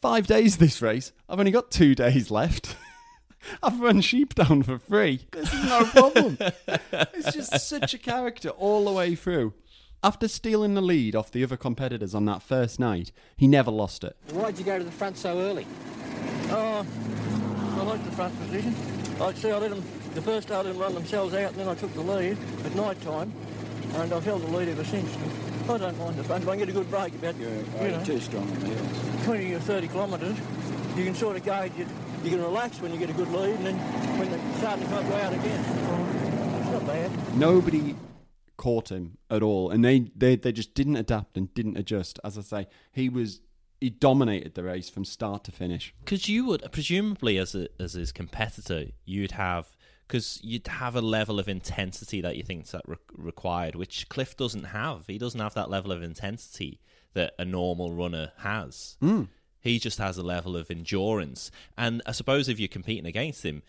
Five 0.00 0.26
days 0.26 0.58
this 0.58 0.80
race, 0.80 1.12
I've 1.28 1.40
only 1.40 1.50
got 1.50 1.70
two 1.70 1.94
days 1.94 2.30
left. 2.30 2.76
I've 3.62 3.80
run 3.80 4.02
sheep 4.02 4.34
down 4.34 4.62
for 4.62 4.78
free. 4.78 5.26
This 5.32 5.52
is 5.52 5.64
no 5.64 5.84
problem. 5.84 6.38
it's 7.14 7.32
just 7.32 7.58
such 7.66 7.94
a 7.94 7.98
character 7.98 8.50
all 8.50 8.84
the 8.84 8.92
way 8.92 9.14
through. 9.14 9.54
After 10.02 10.28
stealing 10.28 10.74
the 10.74 10.82
lead 10.82 11.16
off 11.16 11.30
the 11.30 11.42
other 11.42 11.56
competitors 11.56 12.14
on 12.14 12.26
that 12.26 12.42
first 12.42 12.78
night, 12.78 13.10
he 13.36 13.46
never 13.46 13.70
lost 13.70 14.04
it. 14.04 14.16
Why'd 14.32 14.58
you 14.58 14.64
go 14.64 14.78
to 14.78 14.84
the 14.84 14.90
front 14.90 15.16
so 15.16 15.38
early? 15.40 15.66
Oh, 16.50 16.86
I 17.78 17.82
like 17.82 18.04
the 18.04 18.12
front 18.12 18.38
position. 18.40 18.74
Like 19.18 19.36
I 19.36 19.38
say, 19.38 19.52
I 19.52 19.58
let 19.58 19.70
them, 19.70 19.82
the 20.14 20.22
first 20.22 20.48
day 20.48 20.54
I 20.54 20.58
let 20.58 20.66
them 20.66 20.78
run 20.78 20.94
themselves 20.94 21.34
out, 21.34 21.52
and 21.52 21.56
then 21.60 21.68
I 21.68 21.74
took 21.74 21.92
the 21.94 22.02
lead 22.02 22.36
at 22.64 22.74
night 22.74 23.00
time, 23.02 23.32
and 23.94 24.12
I've 24.12 24.24
held 24.24 24.42
the 24.42 24.50
lead 24.50 24.68
ever 24.68 24.84
since. 24.84 25.16
I 25.70 25.78
don't 25.78 25.98
mind 25.98 26.16
the 26.16 26.24
front. 26.24 26.42
If 26.42 26.48
I 26.48 26.52
can 26.52 26.58
get 26.58 26.68
a 26.68 26.72
good 26.72 26.90
break 26.90 27.14
about, 27.14 27.34
uh, 27.36 27.84
you 27.84 27.90
know, 27.90 28.04
too 28.04 28.18
strong 28.18 28.42
on 28.42 28.60
the 28.60 28.66
hills. 28.66 29.24
20 29.24 29.54
or 29.54 29.60
30 29.60 29.88
kilometres, 29.88 30.36
you 30.96 31.04
can 31.04 31.14
sort 31.14 31.36
of 31.36 31.44
gauge 31.44 31.72
it. 31.78 31.86
You 32.24 32.30
can 32.30 32.42
relax 32.42 32.80
when 32.80 32.92
you 32.92 32.98
get 32.98 33.08
a 33.08 33.12
good 33.12 33.30
lead, 33.30 33.54
and 33.54 33.66
then 33.66 33.76
when 34.18 34.30
the 34.30 34.58
starting 34.58 34.84
to 34.84 34.90
go 34.90 34.96
out 34.96 35.32
again. 35.32 35.64
It's 36.60 36.70
not 36.70 36.86
bad. 36.86 37.36
Nobody 37.36 37.94
caught 38.56 38.90
him 38.90 39.16
at 39.30 39.42
all, 39.42 39.70
and 39.70 39.84
they, 39.84 40.10
they, 40.16 40.36
they 40.36 40.52
just 40.52 40.74
didn't 40.74 40.96
adapt 40.96 41.36
and 41.36 41.54
didn't 41.54 41.78
adjust. 41.78 42.18
As 42.24 42.36
I 42.36 42.42
say, 42.42 42.66
he 42.92 43.08
was 43.08 43.40
he 43.80 43.88
dominated 43.88 44.54
the 44.54 44.62
race 44.62 44.90
from 44.90 45.04
start 45.06 45.44
to 45.44 45.52
finish. 45.52 45.94
Because 46.04 46.28
you 46.28 46.44
would 46.46 46.70
presumably, 46.70 47.38
as 47.38 47.54
a, 47.54 47.68
as 47.80 47.94
his 47.94 48.12
competitor, 48.12 48.86
you'd 49.06 49.32
have 49.32 49.74
because 50.10 50.40
you'd 50.42 50.66
have 50.66 50.96
a 50.96 51.00
level 51.00 51.38
of 51.38 51.48
intensity 51.48 52.20
that 52.20 52.36
you 52.36 52.42
think 52.42 52.66
that 52.66 52.82
re- 52.84 52.96
required, 53.16 53.76
which 53.76 54.08
Cliff 54.08 54.36
doesn't 54.36 54.64
have. 54.64 55.06
He 55.06 55.18
doesn't 55.18 55.38
have 55.38 55.54
that 55.54 55.70
level 55.70 55.92
of 55.92 56.02
intensity 56.02 56.80
that 57.14 57.32
a 57.38 57.44
normal 57.44 57.92
runner 57.92 58.32
has. 58.38 58.96
Hmm. 58.98 59.24
He 59.60 59.78
just 59.78 59.98
has 59.98 60.18
a 60.18 60.24
level 60.24 60.56
of 60.56 60.68
endurance, 60.68 61.52
and 61.78 62.02
I 62.06 62.12
suppose 62.12 62.48
if 62.48 62.58
you're 62.58 62.66
competing 62.66 63.06
against 63.06 63.44
him, 63.44 63.62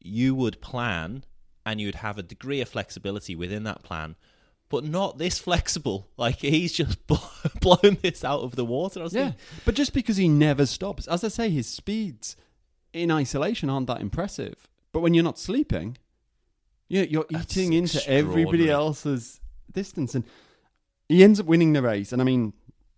you 0.00 0.34
would 0.34 0.60
plan 0.60 1.22
and 1.64 1.80
you'd 1.80 1.96
have 1.96 2.18
a 2.18 2.22
degree 2.22 2.60
of 2.60 2.68
flexibility 2.68 3.36
within 3.36 3.62
that 3.62 3.84
plan. 3.84 4.16
But 4.68 4.82
not 4.82 5.18
this 5.18 5.38
flexible. 5.48 6.08
Like 6.16 6.38
he's 6.38 6.72
just 6.72 6.98
blown 7.60 7.98
this 8.02 8.24
out 8.24 8.40
of 8.40 8.56
the 8.56 8.64
water. 8.64 9.02
Yeah, 9.02 9.08
thinking, 9.08 9.34
but 9.64 9.76
just 9.76 9.92
because 9.92 10.16
he 10.16 10.28
never 10.28 10.66
stops, 10.66 11.06
as 11.06 11.22
I 11.22 11.28
say, 11.28 11.48
his 11.48 11.68
speeds 11.68 12.34
in 12.92 13.12
isolation 13.12 13.70
aren't 13.70 13.86
that 13.86 14.00
impressive. 14.00 14.66
But 14.96 15.02
when 15.02 15.12
you're 15.12 15.24
not 15.24 15.38
sleeping, 15.38 15.98
you 16.88 17.02
you're 17.02 17.26
That's 17.28 17.54
eating 17.54 17.74
into 17.74 18.02
everybody 18.08 18.70
else's 18.70 19.42
distance, 19.70 20.14
and 20.14 20.24
he 21.06 21.22
ends 21.22 21.38
up 21.38 21.44
winning 21.44 21.74
the 21.74 21.82
race. 21.82 22.14
And 22.14 22.22
I 22.22 22.24
mean, 22.24 22.54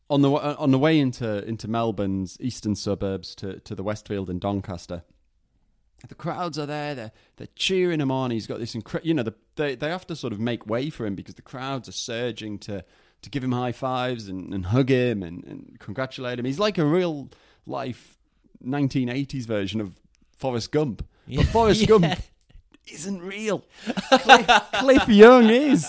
on 0.08 0.22
the 0.22 0.30
uh, 0.30 0.54
on 0.60 0.70
the 0.70 0.78
way 0.78 1.00
into 1.00 1.44
into 1.44 1.66
Melbourne's 1.66 2.36
eastern 2.38 2.76
suburbs 2.76 3.34
to 3.34 3.58
to 3.58 3.74
the 3.74 3.82
Westfield 3.82 4.30
and 4.30 4.40
Doncaster. 4.40 5.02
The 6.08 6.14
crowds 6.14 6.56
are 6.56 6.66
there. 6.66 6.94
They're 6.94 7.12
they're 7.34 7.48
cheering 7.56 8.00
him 8.00 8.12
on. 8.12 8.30
He's 8.30 8.46
got 8.46 8.60
this 8.60 8.76
incredible. 8.76 9.08
You 9.08 9.14
know, 9.14 9.24
the, 9.24 9.34
they 9.56 9.74
they 9.74 9.88
have 9.88 10.06
to 10.06 10.14
sort 10.14 10.32
of 10.32 10.38
make 10.38 10.68
way 10.68 10.90
for 10.90 11.04
him 11.04 11.16
because 11.16 11.34
the 11.34 11.42
crowds 11.42 11.88
are 11.88 11.98
surging 12.06 12.60
to 12.60 12.84
to 13.22 13.28
give 13.28 13.42
him 13.42 13.50
high 13.50 13.72
fives 13.72 14.28
and, 14.28 14.54
and 14.54 14.66
hug 14.66 14.88
him 14.88 15.24
and, 15.24 15.42
and 15.42 15.80
congratulate 15.80 16.38
him. 16.38 16.44
He's 16.44 16.60
like 16.60 16.78
a 16.78 16.84
real 16.84 17.28
life 17.66 18.16
1980s 18.64 19.46
version 19.46 19.80
of 19.80 19.98
Forrest 20.36 20.70
Gump. 20.70 21.04
Yeah. 21.28 21.42
But 21.42 21.46
Forrest 21.52 21.80
Yeah. 21.80 21.86
Gump 21.86 22.06
isn't 22.90 23.20
real. 23.22 23.64
Cliff, 24.10 24.46
Cliff 24.74 25.08
Young 25.08 25.50
is. 25.50 25.86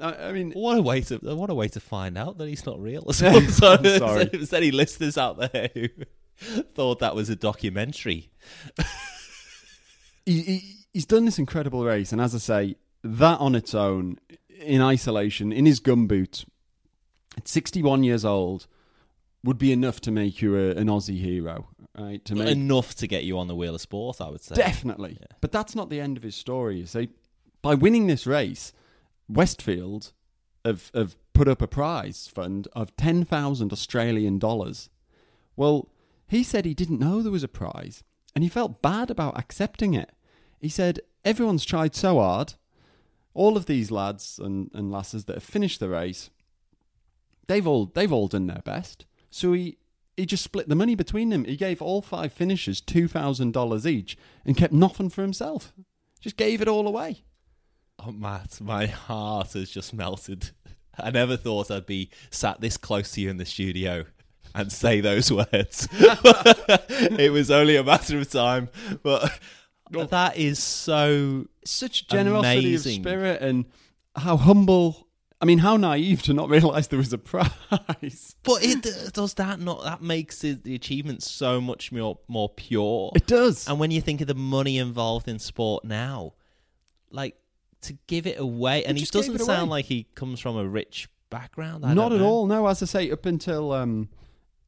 I, 0.00 0.14
I 0.28 0.32
mean, 0.32 0.52
What 0.52 0.78
a 0.78 0.82
way 0.82 1.00
to 1.02 1.18
what 1.18 1.50
a 1.50 1.54
way 1.54 1.68
to 1.68 1.80
find 1.80 2.16
out 2.16 2.38
that 2.38 2.48
he's 2.48 2.64
not 2.64 2.80
real. 2.80 3.04
I'm 3.06 3.12
so, 3.12 3.48
sorry. 3.50 4.22
If 4.22 4.32
there's 4.32 4.52
any 4.52 4.70
listeners 4.70 5.18
out 5.18 5.38
there 5.38 5.70
who 5.74 5.88
thought 6.74 7.00
that 7.00 7.14
was 7.14 7.28
a 7.28 7.36
documentary, 7.36 8.30
he, 10.24 10.42
he, 10.42 10.76
he's 10.92 11.06
done 11.06 11.24
this 11.24 11.38
incredible 11.38 11.84
race, 11.84 12.12
and 12.12 12.20
as 12.20 12.34
I 12.34 12.38
say, 12.38 12.76
that 13.02 13.40
on 13.40 13.54
its 13.54 13.74
own, 13.74 14.18
in 14.60 14.80
isolation, 14.80 15.52
in 15.52 15.66
his 15.66 15.80
gumboot, 15.80 16.44
at 17.36 17.46
61 17.48 18.04
years 18.04 18.24
old, 18.24 18.66
would 19.44 19.58
be 19.58 19.70
enough 19.72 20.00
to 20.02 20.10
make 20.10 20.40
you 20.40 20.56
a, 20.56 20.70
an 20.70 20.86
Aussie 20.88 21.20
hero, 21.20 21.68
right? 21.98 22.24
To 22.24 22.34
make 22.34 22.48
enough 22.48 22.94
to 22.96 23.06
get 23.06 23.24
you 23.24 23.38
on 23.38 23.48
the 23.48 23.54
wheel 23.54 23.74
of 23.74 23.80
sport, 23.80 24.20
I 24.20 24.28
would 24.28 24.42
say. 24.42 24.54
definitely, 24.54 25.18
but 25.40 25.52
that's 25.52 25.74
not 25.74 25.90
the 25.90 26.00
end 26.00 26.16
of 26.16 26.22
his 26.22 26.36
story. 26.36 26.78
You 26.78 26.86
see, 26.86 27.08
by 27.62 27.74
winning 27.74 28.06
this 28.06 28.26
race, 28.26 28.72
Westfield 29.28 30.12
have 30.64 30.90
have 30.94 31.16
put 31.32 31.48
up 31.48 31.60
a 31.60 31.68
prize 31.68 32.28
fund 32.28 32.66
of 32.72 32.96
10,000 32.96 33.72
Australian 33.72 34.38
dollars. 34.38 34.88
Well, 35.54 35.90
he 36.26 36.42
said 36.42 36.64
he 36.64 36.74
didn't 36.74 36.98
know 36.98 37.20
there 37.22 37.30
was 37.30 37.42
a 37.42 37.48
prize 37.48 38.02
and 38.34 38.42
he 38.42 38.48
felt 38.48 38.82
bad 38.82 39.10
about 39.10 39.38
accepting 39.38 39.94
it. 39.94 40.12
He 40.60 40.68
said, 40.68 41.00
Everyone's 41.24 41.64
tried 41.64 41.94
so 41.94 42.18
hard. 42.20 42.54
All 43.34 43.56
of 43.56 43.66
these 43.66 43.90
lads 43.90 44.38
and, 44.42 44.70
and 44.72 44.90
lasses 44.90 45.26
that 45.26 45.34
have 45.34 45.42
finished 45.42 45.80
the 45.80 45.88
race, 45.88 46.30
they've 47.48 47.66
all 47.66 47.86
they've 47.86 48.12
all 48.12 48.28
done 48.28 48.46
their 48.46 48.62
best. 48.64 49.04
So 49.30 49.52
he 49.52 49.78
he 50.16 50.26
just 50.26 50.42
split 50.44 50.68
the 50.68 50.74
money 50.74 50.94
between 50.94 51.30
them. 51.30 51.44
He 51.44 51.56
gave 51.56 51.82
all 51.82 52.02
five 52.02 52.32
finishers 52.32 52.80
two 52.80 53.08
thousand 53.08 53.52
dollars 53.52 53.86
each 53.86 54.16
and 54.44 54.56
kept 54.56 54.72
nothing 54.72 55.10
for 55.10 55.22
himself. 55.22 55.72
Just 56.20 56.36
gave 56.36 56.60
it 56.60 56.68
all 56.68 56.86
away. 56.86 57.22
Oh, 58.04 58.12
Matt, 58.12 58.60
my 58.60 58.86
heart 58.86 59.52
has 59.54 59.70
just 59.70 59.94
melted. 59.94 60.50
I 60.98 61.10
never 61.10 61.36
thought 61.36 61.70
I'd 61.70 61.86
be 61.86 62.10
sat 62.30 62.60
this 62.60 62.76
close 62.76 63.12
to 63.12 63.20
you 63.20 63.30
in 63.30 63.36
the 63.36 63.44
studio 63.46 64.04
and 64.54 64.72
say 64.72 65.00
those 65.00 65.30
words. 65.52 65.88
it 65.92 67.32
was 67.32 67.50
only 67.50 67.76
a 67.76 67.84
matter 67.84 68.18
of 68.18 68.30
time, 68.30 68.68
but 69.02 69.30
that 69.90 70.36
is 70.36 70.58
so 70.62 71.46
Such 71.64 72.08
generosity 72.08 72.58
Amazing. 72.60 73.00
of 73.00 73.02
spirit 73.02 73.42
and 73.42 73.66
how 74.14 74.36
humble. 74.36 75.05
I 75.40 75.44
mean, 75.44 75.58
how 75.58 75.76
naive 75.76 76.22
to 76.22 76.32
not 76.32 76.48
realize 76.48 76.88
there 76.88 76.98
was 76.98 77.12
a 77.12 77.18
prize. 77.18 77.52
But 78.42 78.64
it 78.64 79.12
does 79.12 79.34
that 79.34 79.60
not 79.60 79.84
that 79.84 80.00
makes 80.00 80.42
it, 80.44 80.64
the 80.64 80.74
achievement 80.74 81.22
so 81.22 81.60
much 81.60 81.92
more 81.92 82.18
more 82.28 82.48
pure. 82.48 83.12
It 83.14 83.26
does. 83.26 83.68
And 83.68 83.78
when 83.78 83.90
you 83.90 84.00
think 84.00 84.20
of 84.20 84.28
the 84.28 84.34
money 84.34 84.78
involved 84.78 85.28
in 85.28 85.38
sport 85.38 85.84
now, 85.84 86.32
like 87.10 87.36
to 87.82 87.98
give 88.06 88.26
it 88.26 88.38
away, 88.38 88.84
and 88.84 88.96
he, 88.96 89.04
doesn't 89.04 89.38
sound 89.38 89.70
like 89.70 89.84
he 89.86 90.04
comes 90.14 90.40
from 90.40 90.56
a 90.56 90.66
rich 90.66 91.08
background. 91.28 91.84
I 91.84 91.92
Not 91.94 92.12
at 92.12 92.20
know. 92.20 92.26
all. 92.26 92.46
No, 92.46 92.66
as 92.66 92.82
I 92.82 92.86
say, 92.86 93.10
up 93.10 93.26
until 93.26 93.72
um, 93.72 94.08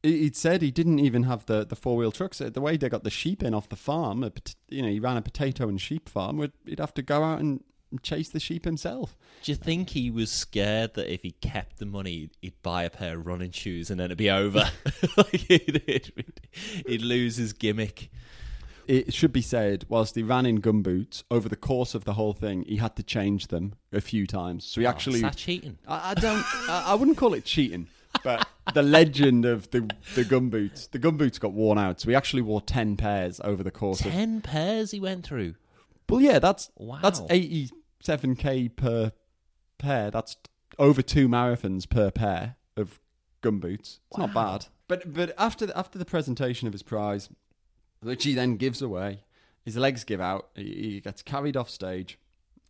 he- 0.03 0.19
he'd 0.19 0.35
said 0.35 0.61
he 0.61 0.71
didn't 0.71 0.99
even 0.99 1.23
have 1.23 1.45
the, 1.47 1.65
the 1.65 1.75
four 1.75 1.97
wheel 1.97 2.11
trucks. 2.11 2.37
The 2.37 2.61
way 2.61 2.77
they 2.77 2.89
got 2.89 3.03
the 3.03 3.09
sheep 3.09 3.41
in 3.43 3.53
off 3.53 3.69
the 3.69 3.75
farm, 3.75 4.23
a 4.23 4.31
you 4.69 4.81
know, 4.83 4.89
he 4.89 4.99
ran 4.99 5.17
a 5.17 5.21
potato 5.21 5.67
and 5.67 5.81
sheep 5.81 6.07
farm. 6.07 6.39
He'd 6.65 6.79
have 6.79 6.93
to 6.93 7.01
go 7.01 7.23
out 7.23 7.39
and 7.39 7.63
chase 8.01 8.29
the 8.29 8.39
sheep 8.39 8.65
himself. 8.65 9.17
Do 9.43 9.51
you 9.51 9.55
think 9.55 9.89
he 9.89 10.11
was 10.11 10.31
scared 10.31 10.93
that 10.95 11.11
if 11.11 11.23
he 11.23 11.31
kept 11.31 11.79
the 11.79 11.85
money, 11.85 12.29
he'd 12.41 12.61
buy 12.61 12.83
a 12.83 12.89
pair 12.89 13.17
of 13.17 13.25
running 13.25 13.51
shoes 13.51 13.89
and 13.89 13.99
then 13.99 14.05
it'd 14.05 14.17
be 14.17 14.29
over? 14.29 14.69
like 15.17 15.41
he'd, 15.47 17.01
lose 17.01 17.37
his 17.37 17.53
gimmick 17.53 18.09
it 18.89 19.13
should 19.13 19.31
be 19.31 19.43
said, 19.43 19.85
whilst 19.87 20.15
he 20.15 20.23
ran 20.23 20.47
in 20.47 20.61
gumboots 20.61 21.23
over 21.29 21.47
the 21.47 21.55
course 21.55 21.93
of 21.93 22.05
the 22.05 22.13
whole 22.13 22.33
thing, 22.33 22.63
he 22.63 22.77
had 22.77 22.95
to 22.95 23.03
change 23.03 23.47
them 23.47 23.75
a 23.93 24.01
few 24.01 24.25
times. 24.25 24.65
So 24.65 24.81
he 24.81 24.87
oh, 24.87 24.89
actually 24.89 25.23
is 25.23 25.35
cheating. 25.35 25.77
I, 25.87 26.11
I 26.11 26.13
don't. 26.15 26.43
I, 26.67 26.85
I, 26.87 26.93
wouldn't 26.95 27.15
call 27.15 27.35
it 27.35 27.45
cheating, 27.45 27.87
but 28.23 28.47
the 28.73 28.81
legend 28.81 29.45
of 29.45 29.69
the 29.69 29.81
the 30.15 30.23
gumboots. 30.23 30.89
The 30.89 30.97
gumboots 30.97 31.39
got 31.39 31.53
worn 31.53 31.77
out, 31.77 32.01
so 32.01 32.09
he 32.09 32.15
actually 32.15 32.41
wore 32.41 32.61
ten 32.61 32.97
pairs 32.97 33.39
over 33.43 33.61
the 33.61 33.69
course. 33.69 33.99
Ten 33.99 34.37
of... 34.37 34.43
pairs 34.43 34.89
he 34.89 34.99
went 34.99 35.23
through. 35.23 35.53
Well, 36.09 36.21
yeah, 36.21 36.39
that's 36.39 36.71
wow. 36.75 36.97
that's 36.99 37.21
eighty 37.29 37.69
7k 38.03 38.75
per 38.75 39.11
pair. 39.77 40.11
That's 40.11 40.37
over 40.77 41.01
two 41.01 41.27
marathons 41.27 41.87
per 41.89 42.11
pair 42.11 42.55
of 42.77 42.99
gumboots. 43.41 43.99
It's 44.09 44.17
wow. 44.17 44.25
not 44.25 44.33
bad. 44.33 44.65
But 44.87 45.13
but 45.13 45.33
after 45.37 45.67
the, 45.67 45.77
after 45.77 45.99
the 45.99 46.05
presentation 46.05 46.67
of 46.67 46.73
his 46.73 46.83
prize, 46.83 47.29
which 48.01 48.23
he 48.23 48.33
then 48.33 48.57
gives 48.57 48.81
away, 48.81 49.21
his 49.63 49.77
legs 49.77 50.03
give 50.03 50.21
out. 50.21 50.49
He, 50.55 50.99
gets 50.99 51.21
carried 51.21 51.55
off 51.55 51.69
stage, 51.69 52.17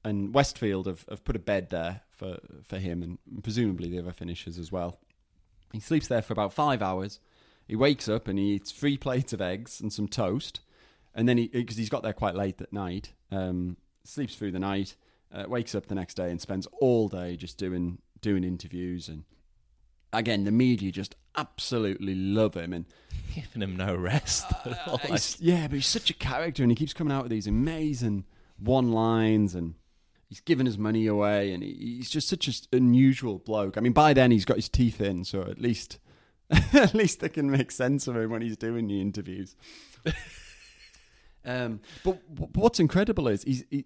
and 0.03 0.33
Westfield 0.33 0.87
have, 0.87 1.05
have 1.09 1.23
put 1.23 1.35
a 1.35 1.39
bed 1.39 1.69
there 1.69 2.01
for 2.09 2.37
for 2.63 2.77
him 2.77 3.01
and 3.01 3.17
presumably 3.43 3.89
the 3.89 3.99
other 3.99 4.11
finishers 4.11 4.57
as 4.57 4.71
well. 4.71 4.99
He 5.71 5.79
sleeps 5.79 6.07
there 6.07 6.21
for 6.21 6.33
about 6.33 6.53
five 6.53 6.81
hours. 6.81 7.19
He 7.67 7.75
wakes 7.75 8.09
up 8.09 8.27
and 8.27 8.39
he 8.39 8.55
eats 8.55 8.71
three 8.71 8.97
plates 9.05 9.33
of 9.33 9.41
eggs 9.41 9.79
and 9.79 9.93
some 9.93 10.07
toast, 10.07 10.61
and 11.15 11.29
then 11.29 11.37
he 11.37 11.47
because 11.47 11.77
he's 11.77 11.89
got 11.89 12.03
there 12.03 12.13
quite 12.13 12.35
late 12.35 12.59
at 12.61 12.73
night, 12.73 13.13
um, 13.31 13.77
sleeps 14.03 14.35
through 14.35 14.51
the 14.51 14.59
night 14.59 14.95
uh, 15.33 15.45
wakes 15.47 15.75
up 15.75 15.87
the 15.87 15.95
next 15.95 16.15
day 16.15 16.29
and 16.31 16.39
spends 16.41 16.67
all 16.81 17.07
day 17.07 17.35
just 17.35 17.57
doing 17.57 17.99
doing 18.21 18.43
interviews 18.43 19.07
and 19.07 19.23
again 20.11 20.43
the 20.43 20.51
media 20.51 20.91
just 20.91 21.15
absolutely 21.37 22.15
love 22.15 22.55
him 22.55 22.73
and 22.73 22.85
Giving 23.35 23.61
him 23.61 23.77
no 23.77 23.95
rest. 23.95 24.45
uh, 24.65 24.97
he's- 25.03 25.37
yeah, 25.39 25.67
but 25.67 25.75
he's 25.75 25.85
such 25.85 26.09
a 26.09 26.15
character, 26.15 26.63
and 26.63 26.71
he 26.71 26.75
keeps 26.75 26.93
coming 26.93 27.13
out 27.15 27.21
with 27.23 27.31
these 27.31 27.45
amazing 27.45 28.25
one 28.57 28.91
lines, 28.91 29.53
and 29.53 29.75
he's 30.27 30.39
giving 30.39 30.65
his 30.65 30.79
money 30.79 31.05
away, 31.05 31.53
and 31.53 31.61
he, 31.61 31.97
he's 31.97 32.09
just 32.09 32.27
such 32.27 32.47
an 32.47 32.53
unusual 32.73 33.37
bloke. 33.37 33.77
I 33.77 33.81
mean, 33.81 33.93
by 33.93 34.13
then 34.13 34.31
he's 34.31 34.45
got 34.45 34.55
his 34.57 34.67
teeth 34.67 34.99
in, 34.99 35.23
so 35.25 35.43
at 35.43 35.61
least 35.61 35.99
at 36.73 36.95
least 36.95 37.19
they 37.19 37.29
can 37.29 37.51
make 37.51 37.69
sense 37.69 38.07
of 38.07 38.17
him 38.17 38.31
when 38.31 38.41
he's 38.41 38.57
doing 38.57 38.87
the 38.87 38.99
interviews. 38.99 39.55
um, 41.45 41.79
but 42.03 42.19
w- 42.33 42.51
what's 42.55 42.79
incredible 42.79 43.27
is 43.27 43.43
he's 43.43 43.63
he, 43.69 43.85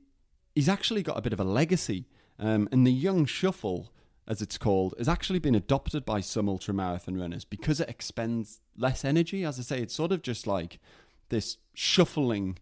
he's 0.55 0.69
actually 0.69 1.03
got 1.03 1.17
a 1.17 1.21
bit 1.21 1.33
of 1.33 1.39
a 1.39 1.45
legacy, 1.45 2.05
um, 2.39 2.67
and 2.71 2.85
the 2.85 2.91
young 2.91 3.25
shuffle. 3.25 3.89
As 4.25 4.41
it's 4.41 4.57
called, 4.57 4.93
has 4.97 5.09
actually 5.09 5.39
been 5.39 5.53
adopted 5.53 6.05
by 6.05 6.21
some 6.21 6.45
ultramarathon 6.45 7.19
runners 7.19 7.43
because 7.43 7.81
it 7.81 7.89
expends 7.89 8.61
less 8.77 9.03
energy. 9.03 9.43
As 9.43 9.59
I 9.59 9.63
say, 9.63 9.81
it's 9.81 9.93
sort 9.93 10.13
of 10.13 10.21
just 10.21 10.47
like 10.47 10.79
this 11.27 11.57
shuffling 11.73 12.57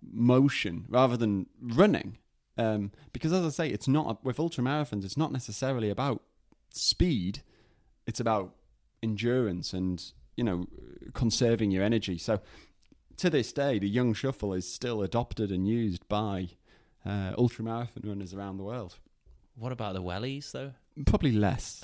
motion 0.00 0.86
rather 0.88 1.16
than 1.16 1.48
running. 1.60 2.16
Um, 2.58 2.92
because 3.12 3.32
as 3.32 3.44
I 3.44 3.50
say, 3.50 3.68
it's 3.68 3.88
not 3.88 4.24
with 4.24 4.38
ultramarathons. 4.38 5.04
It's 5.04 5.16
not 5.16 5.32
necessarily 5.32 5.90
about 5.90 6.22
speed. 6.70 7.42
It's 8.06 8.20
about 8.20 8.54
endurance 9.02 9.72
and 9.72 10.02
you 10.36 10.44
know 10.44 10.66
conserving 11.12 11.70
your 11.70 11.84
energy. 11.84 12.18
So 12.18 12.40
to 13.18 13.30
this 13.30 13.52
day, 13.52 13.78
the 13.78 13.88
young 13.88 14.14
shuffle 14.14 14.52
is 14.52 14.70
still 14.70 15.02
adopted 15.02 15.50
and 15.50 15.66
used 15.66 16.06
by 16.08 16.50
uh, 17.06 17.34
ultramarathon 17.36 18.04
runners 18.04 18.34
around 18.34 18.56
the 18.58 18.64
world. 18.64 18.96
What 19.54 19.72
about 19.72 19.94
the 19.94 20.02
wellies, 20.02 20.50
though? 20.50 20.72
Probably 21.06 21.32
less. 21.32 21.80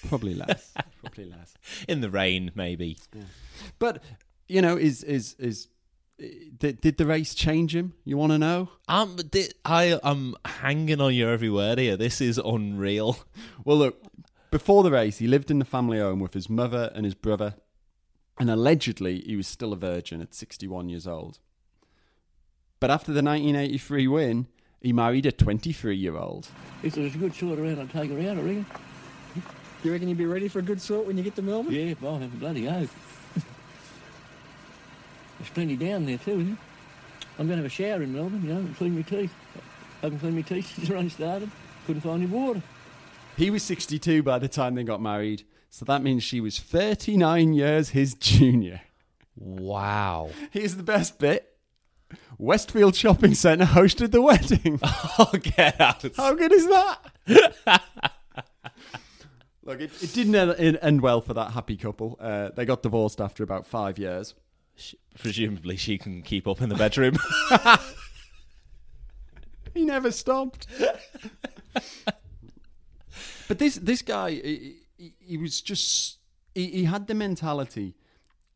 Probably 0.08 0.34
less. 0.34 0.72
Probably 1.02 1.24
less. 1.24 1.54
In 1.88 2.00
the 2.00 2.10
rain, 2.10 2.52
maybe. 2.54 2.96
But 3.78 4.02
you 4.48 4.62
know, 4.62 4.76
is 4.76 5.02
is 5.02 5.34
is 5.38 5.68
did, 6.18 6.80
did 6.80 6.96
the 6.96 7.06
race 7.06 7.34
change 7.34 7.74
him? 7.74 7.92
You 8.04 8.16
want 8.16 8.32
to 8.32 8.38
know? 8.38 8.70
Um, 8.88 9.18
I 9.64 9.98
I'm 10.02 10.34
hanging 10.44 11.00
on 11.00 11.14
your 11.14 11.30
every 11.30 11.50
word 11.50 11.78
here. 11.78 11.96
This 11.96 12.20
is 12.20 12.38
unreal. 12.38 13.18
Well, 13.64 13.76
look, 13.76 14.02
before 14.50 14.82
the 14.82 14.90
race, 14.90 15.18
he 15.18 15.26
lived 15.26 15.50
in 15.50 15.58
the 15.58 15.64
family 15.64 15.98
home 15.98 16.20
with 16.20 16.34
his 16.34 16.48
mother 16.48 16.90
and 16.94 17.04
his 17.04 17.14
brother, 17.14 17.54
and 18.38 18.50
allegedly 18.50 19.20
he 19.20 19.36
was 19.36 19.46
still 19.46 19.72
a 19.72 19.76
virgin 19.76 20.22
at 20.22 20.34
61 20.34 20.88
years 20.88 21.06
old. 21.06 21.38
But 22.78 22.90
after 22.90 23.12
the 23.12 23.22
1983 23.22 24.08
win, 24.08 24.46
he 24.80 24.92
married 24.92 25.26
a 25.26 25.32
23 25.32 25.96
year 25.96 26.16
old. 26.16 26.48
If 26.82 26.94
there 26.94 27.04
was 27.04 27.14
a 27.14 27.18
good 27.18 27.34
sort 27.34 27.58
around, 27.58 27.80
I'd 27.80 27.90
take 27.90 28.10
her 28.10 28.18
out, 28.18 28.38
I 28.38 28.40
reckon. 28.40 28.66
You 29.82 29.92
reckon 29.92 30.08
you'd 30.08 30.18
be 30.18 30.26
ready 30.26 30.48
for 30.48 30.58
a 30.58 30.62
good 30.62 30.80
sort 30.80 31.06
when 31.06 31.16
you 31.16 31.22
get 31.22 31.36
to 31.36 31.42
Melbourne? 31.42 31.72
Yeah, 31.72 31.94
I'll 32.02 32.18
have 32.18 32.32
a 32.32 32.36
bloody 32.36 32.68
oath. 32.68 32.94
There's 35.38 35.50
plenty 35.50 35.76
down 35.76 36.06
there 36.06 36.18
too, 36.18 36.32
isn't 36.32 36.46
there? 36.46 36.58
I'm 37.38 37.46
going 37.46 37.58
to 37.58 37.62
have 37.62 37.66
a 37.66 37.68
shower 37.68 38.02
in 38.02 38.14
Melbourne, 38.14 38.42
you 38.42 38.48
know, 38.52 38.60
and 38.60 38.76
clean 38.76 38.96
my 38.96 39.02
teeth. 39.02 39.32
I 40.02 40.06
haven't 40.06 40.20
cleaned 40.20 40.36
my 40.36 40.42
teeth 40.42 40.66
since 40.74 40.88
the 40.88 40.94
rain 40.94 41.10
started. 41.10 41.50
Couldn't 41.86 42.02
find 42.02 42.22
any 42.22 42.30
water. 42.30 42.62
He 43.36 43.50
was 43.50 43.62
62 43.62 44.22
by 44.22 44.38
the 44.38 44.48
time 44.48 44.74
they 44.74 44.82
got 44.82 45.02
married, 45.02 45.44
so 45.68 45.84
that 45.84 46.02
means 46.02 46.22
she 46.22 46.40
was 46.40 46.58
39 46.58 47.52
years 47.52 47.90
his 47.90 48.14
junior. 48.14 48.80
Wow. 49.36 50.30
Here's 50.50 50.76
the 50.76 50.82
best 50.82 51.18
bit 51.18 51.55
Westfield 52.38 52.94
Shopping 52.94 53.34
Centre 53.34 53.64
hosted 53.64 54.10
the 54.10 54.20
wedding. 54.22 54.80
Oh, 55.18 55.30
get 55.40 55.80
out. 55.80 56.04
How 56.16 56.34
good 56.34 56.52
is 56.52 56.66
that? 56.68 56.98
Look, 59.64 59.80
it, 59.80 59.90
it 60.02 60.12
didn't 60.12 60.34
end, 60.34 60.78
end 60.82 61.00
well 61.00 61.20
for 61.22 61.32
that 61.34 61.52
happy 61.52 61.76
couple. 61.76 62.16
Uh, 62.20 62.50
they 62.54 62.66
got 62.66 62.82
divorced 62.82 63.20
after 63.20 63.42
about 63.42 63.66
five 63.66 63.98
years. 63.98 64.34
Sh- 64.76 64.94
Presumably, 65.18 65.76
she 65.76 65.96
can 65.96 66.20
keep 66.22 66.46
up 66.46 66.60
in 66.60 66.68
the 66.68 66.74
bedroom. 66.74 67.16
He 69.74 69.84
never 69.84 70.10
stopped. 70.10 70.66
but 73.46 73.58
this 73.58 73.74
this 73.76 74.00
guy, 74.00 74.30
he, 74.30 74.76
he, 74.96 75.14
he 75.20 75.36
was 75.36 75.60
just 75.60 76.18
he, 76.54 76.68
he 76.68 76.84
had 76.84 77.06
the 77.08 77.14
mentality, 77.14 77.94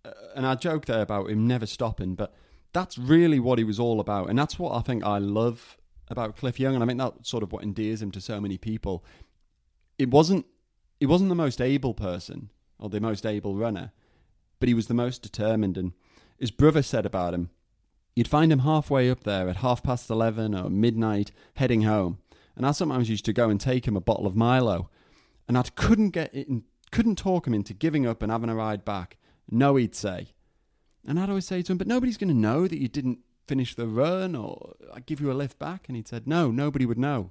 uh, 0.03 0.13
and 0.35 0.47
I 0.47 0.55
joked 0.55 0.87
there 0.89 1.03
about 1.03 1.29
him 1.29 1.47
never 1.47 1.67
stopping, 1.67 2.15
but 2.15 2.33
that's 2.73 2.99
really 2.99 3.41
what 3.41 3.59
he 3.59 3.65
was 3.65 3.81
all 3.81 4.01
about, 4.01 4.31
and 4.31 4.39
that's 4.39 4.59
what 4.59 4.77
I 4.77 4.81
think 4.81 5.05
I 5.05 5.19
love 5.19 5.77
about 6.09 6.37
Cliff 6.37 6.59
Young, 6.59 6.75
and 6.75 6.83
I 6.83 6.87
think 6.87 6.99
that's 6.99 7.29
sort 7.29 7.43
of 7.43 7.53
what 7.53 7.63
endears 7.63 8.03
him 8.03 8.11
to 8.13 8.21
so 8.21 8.41
many 8.41 8.59
people. 8.59 9.05
It 9.99 10.11
wasn't 10.11 10.47
he 10.99 11.07
wasn't 11.07 11.31
the 11.31 11.35
most 11.35 11.61
able 11.61 11.95
person 11.95 12.51
or 12.79 12.89
the 12.89 13.01
most 13.01 13.25
able 13.25 13.57
runner, 13.57 13.93
but 14.59 14.69
he 14.69 14.75
was 14.75 14.87
the 14.87 14.95
most 14.95 15.23
determined, 15.23 15.77
and 15.77 15.93
his 16.39 16.51
brother 16.51 16.83
said 16.83 17.07
about 17.07 17.35
him. 17.35 17.51
You'd 18.17 18.29
find 18.29 18.53
him 18.53 18.61
halfway 18.61 19.09
up 19.11 19.25
there 19.25 19.49
at 19.49 19.57
half 19.57 19.83
past 19.83 20.11
11 20.11 20.55
or 20.55 20.69
midnight 20.69 21.31
heading 21.55 21.83
home. 21.83 22.19
And 22.57 22.67
I 22.67 22.73
sometimes 22.73 23.09
used 23.09 23.25
to 23.27 23.33
go 23.33 23.49
and 23.49 23.61
take 23.61 23.87
him 23.87 23.97
a 23.97 24.01
bottle 24.01 24.27
of 24.27 24.37
Milo. 24.37 24.91
And 25.47 25.57
I 25.57 25.63
couldn't 25.63 26.11
get 26.11 26.35
it, 26.35 26.49
couldn't 26.91 27.17
talk 27.17 27.47
him 27.47 27.55
into 27.55 27.73
giving 27.73 28.07
up 28.07 28.23
and 28.23 28.33
having 28.33 28.51
a 28.51 28.55
ride 28.55 28.85
back. 28.85 29.17
No, 29.51 29.77
he'd 29.77 29.95
say. 29.95 30.35
And 31.07 31.19
I'd 31.19 31.29
always 31.29 31.47
say 31.47 31.63
to 31.63 31.73
him, 31.73 31.79
but 31.79 31.87
nobody's 31.87 32.17
going 32.19 32.29
to 32.29 32.35
know 32.35 32.67
that 32.67 32.79
you 32.79 32.89
didn't 32.89 33.21
finish 33.47 33.75
the 33.75 33.87
run 33.87 34.37
or 34.37 34.77
I 34.93 35.01
give 35.01 35.21
you 35.21 35.31
a 35.31 35.35
lift 35.35 35.59
back. 35.59 35.87
And 35.89 35.97
he'd 35.97 36.09
said, 36.09 36.27
no, 36.27 36.51
nobody 36.51 36.87
would 36.87 36.99
know, 36.99 37.31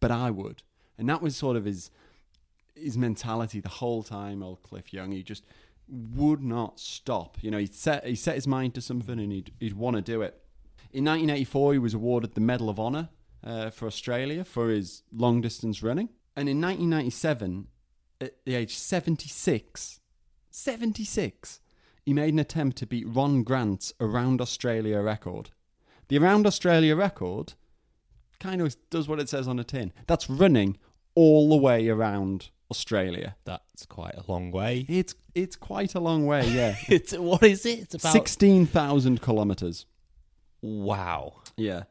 but 0.00 0.10
I 0.10 0.30
would. 0.30 0.62
And 0.98 1.08
that 1.08 1.22
was 1.22 1.36
sort 1.36 1.56
of 1.56 1.64
his 1.64 1.90
his 2.74 2.96
mentality 2.96 3.60
the 3.60 3.68
whole 3.68 4.02
time. 4.02 4.42
Old 4.42 4.62
Cliff 4.62 4.92
Young, 4.92 5.12
he 5.12 5.22
just 5.22 5.44
would 5.88 6.42
not 6.42 6.80
stop. 6.80 7.36
You 7.42 7.50
know, 7.50 7.58
he 7.58 7.66
set 7.66 8.06
he 8.06 8.14
set 8.14 8.34
his 8.34 8.46
mind 8.46 8.74
to 8.74 8.80
something 8.80 9.18
and 9.18 9.32
he'd 9.32 9.52
he'd 9.60 9.74
want 9.74 9.96
to 9.96 10.02
do 10.02 10.22
it. 10.22 10.42
In 10.92 11.04
1984, 11.04 11.72
he 11.74 11.78
was 11.78 11.94
awarded 11.94 12.34
the 12.34 12.40
Medal 12.40 12.68
of 12.68 12.78
Honor 12.78 13.08
uh, 13.42 13.70
for 13.70 13.86
Australia 13.86 14.44
for 14.44 14.68
his 14.68 15.02
long 15.12 15.40
distance 15.40 15.82
running. 15.82 16.10
And 16.36 16.48
in 16.48 16.60
1997, 16.60 17.66
at 18.20 18.44
the 18.44 18.54
age 18.54 18.76
76, 18.76 20.00
76, 20.50 21.60
he 22.04 22.12
made 22.12 22.32
an 22.32 22.38
attempt 22.38 22.78
to 22.78 22.86
beat 22.86 23.06
Ron 23.08 23.42
Grant's 23.42 23.92
Around 24.00 24.40
Australia 24.40 25.00
record. 25.00 25.50
The 26.08 26.18
Around 26.18 26.46
Australia 26.46 26.96
record 26.96 27.54
kind 28.40 28.60
of 28.60 28.76
does 28.90 29.08
what 29.08 29.20
it 29.20 29.28
says 29.28 29.46
on 29.46 29.58
a 29.58 29.64
tin. 29.64 29.92
That's 30.06 30.28
running 30.28 30.78
all 31.14 31.48
the 31.48 31.56
way 31.56 31.88
around 31.88 32.50
Australia. 32.70 33.36
That's 33.44 33.86
quite 33.86 34.14
a 34.16 34.30
long 34.30 34.50
way. 34.50 34.84
It's 34.88 35.14
it's 35.34 35.56
quite 35.56 35.94
a 35.94 36.00
long 36.00 36.26
way, 36.26 36.48
yeah. 36.48 36.76
It's 36.88 37.12
what 37.16 37.42
is 37.42 37.64
it? 37.64 37.78
It's 37.80 37.94
about 37.94 38.12
Sixteen 38.12 38.66
thousand 38.66 39.22
kilometers. 39.22 39.86
Wow. 40.60 41.34
Yeah, 41.56 41.84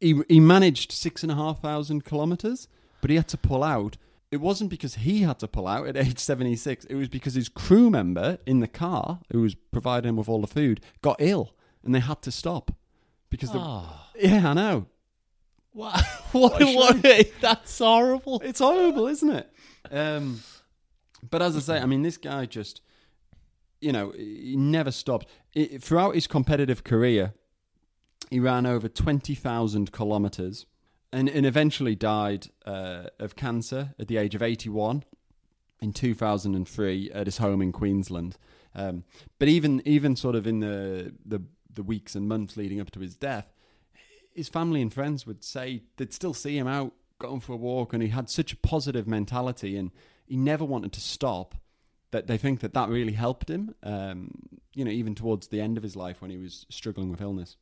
he 0.00 0.22
he 0.28 0.40
managed 0.40 0.92
six 0.92 1.22
and 1.22 1.32
a 1.32 1.34
half 1.36 1.60
thousand 1.60 2.04
kilometers, 2.04 2.68
but 3.00 3.10
he 3.10 3.16
had 3.16 3.28
to 3.28 3.38
pull 3.38 3.62
out. 3.62 3.96
It 4.32 4.40
wasn't 4.40 4.70
because 4.70 4.94
he 4.96 5.20
had 5.22 5.38
to 5.40 5.46
pull 5.46 5.68
out 5.68 5.86
at 5.86 5.96
age 6.04 6.18
seventy 6.18 6.56
six. 6.56 6.84
It 6.86 6.94
was 6.96 7.08
because 7.08 7.34
his 7.34 7.48
crew 7.48 7.90
member 7.90 8.38
in 8.46 8.58
the 8.60 8.66
car, 8.66 9.20
who 9.30 9.42
was 9.42 9.54
providing 9.54 10.08
him 10.08 10.16
with 10.16 10.28
all 10.28 10.40
the 10.40 10.46
food, 10.48 10.80
got 11.02 11.16
ill, 11.20 11.54
and 11.84 11.94
they 11.94 12.00
had 12.00 12.22
to 12.22 12.32
stop 12.32 12.72
because 13.30 13.52
the 13.52 13.58
Ah. 13.60 14.10
yeah, 14.18 14.50
I 14.50 14.54
know. 14.54 14.86
What? 15.74 16.04
What? 16.32 16.60
What 16.60 17.02
what 17.02 17.32
that's 17.40 17.78
horrible. 17.78 18.40
It's 18.44 18.58
horrible, 18.60 19.06
isn't 19.06 19.30
it? 19.30 19.50
Um, 19.90 20.42
but 21.30 21.40
as 21.40 21.56
I 21.56 21.60
say, 21.60 21.78
I 21.80 21.86
mean, 21.86 22.02
this 22.02 22.18
guy 22.18 22.44
just, 22.44 22.82
you 23.80 23.90
know, 23.90 24.10
he 24.10 24.54
never 24.56 24.90
stopped. 24.90 25.26
I 25.56 25.78
throughout 25.80 26.14
his 26.14 26.26
competitive 26.26 26.84
career, 26.84 27.32
he 28.30 28.38
ran 28.38 28.66
over 28.66 28.86
20,000 28.86 29.92
kilometers 29.92 30.66
and, 31.12 31.28
and 31.28 31.44
eventually 31.44 31.94
died 31.94 32.48
uh, 32.64 33.04
of 33.18 33.36
cancer 33.36 33.94
at 33.98 34.08
the 34.08 34.16
age 34.16 34.34
of 34.34 34.42
81 34.42 35.04
in 35.80 35.92
2003 35.92 37.10
at 37.10 37.26
his 37.26 37.38
home 37.38 37.60
in 37.60 37.72
Queensland. 37.72 38.38
Um, 38.74 39.04
but 39.38 39.48
even 39.48 39.82
even 39.84 40.16
sort 40.16 40.34
of 40.34 40.46
in 40.46 40.60
the, 40.60 41.12
the 41.26 41.42
the 41.74 41.82
weeks 41.82 42.14
and 42.14 42.28
months 42.28 42.56
leading 42.56 42.80
up 42.80 42.90
to 42.92 43.00
his 43.00 43.16
death, 43.16 43.52
his 44.34 44.48
family 44.48 44.80
and 44.80 44.92
friends 44.92 45.26
would 45.26 45.44
say 45.44 45.82
they'd 45.96 46.12
still 46.12 46.34
see 46.34 46.56
him 46.56 46.66
out 46.66 46.92
going 47.18 47.40
for 47.40 47.52
a 47.52 47.56
walk, 47.56 47.92
and 47.92 48.02
he 48.02 48.08
had 48.08 48.30
such 48.30 48.52
a 48.52 48.56
positive 48.56 49.06
mentality, 49.06 49.76
and 49.76 49.90
he 50.26 50.36
never 50.36 50.64
wanted 50.64 50.92
to 50.92 51.00
stop. 51.00 51.54
That 52.12 52.26
they 52.26 52.36
think 52.36 52.60
that 52.60 52.74
that 52.74 52.90
really 52.90 53.14
helped 53.14 53.48
him. 53.48 53.74
Um, 53.82 54.30
you 54.74 54.84
know, 54.84 54.90
even 54.90 55.14
towards 55.14 55.48
the 55.48 55.60
end 55.60 55.76
of 55.76 55.82
his 55.82 55.96
life 55.96 56.20
when 56.20 56.30
he 56.30 56.36
was 56.36 56.66
struggling 56.68 57.10
with 57.10 57.20
illness. 57.20 57.56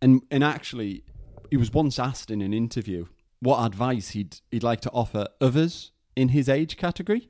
And 0.00 0.22
and 0.30 0.42
actually, 0.42 1.04
he 1.52 1.58
was 1.58 1.70
once 1.70 1.98
asked 1.98 2.30
in 2.30 2.40
an 2.40 2.54
interview 2.54 3.04
what 3.40 3.62
advice 3.62 4.12
he'd 4.12 4.40
he'd 4.50 4.62
like 4.62 4.80
to 4.80 4.90
offer 4.92 5.28
others 5.38 5.92
in 6.16 6.30
his 6.30 6.48
age 6.48 6.78
category. 6.78 7.28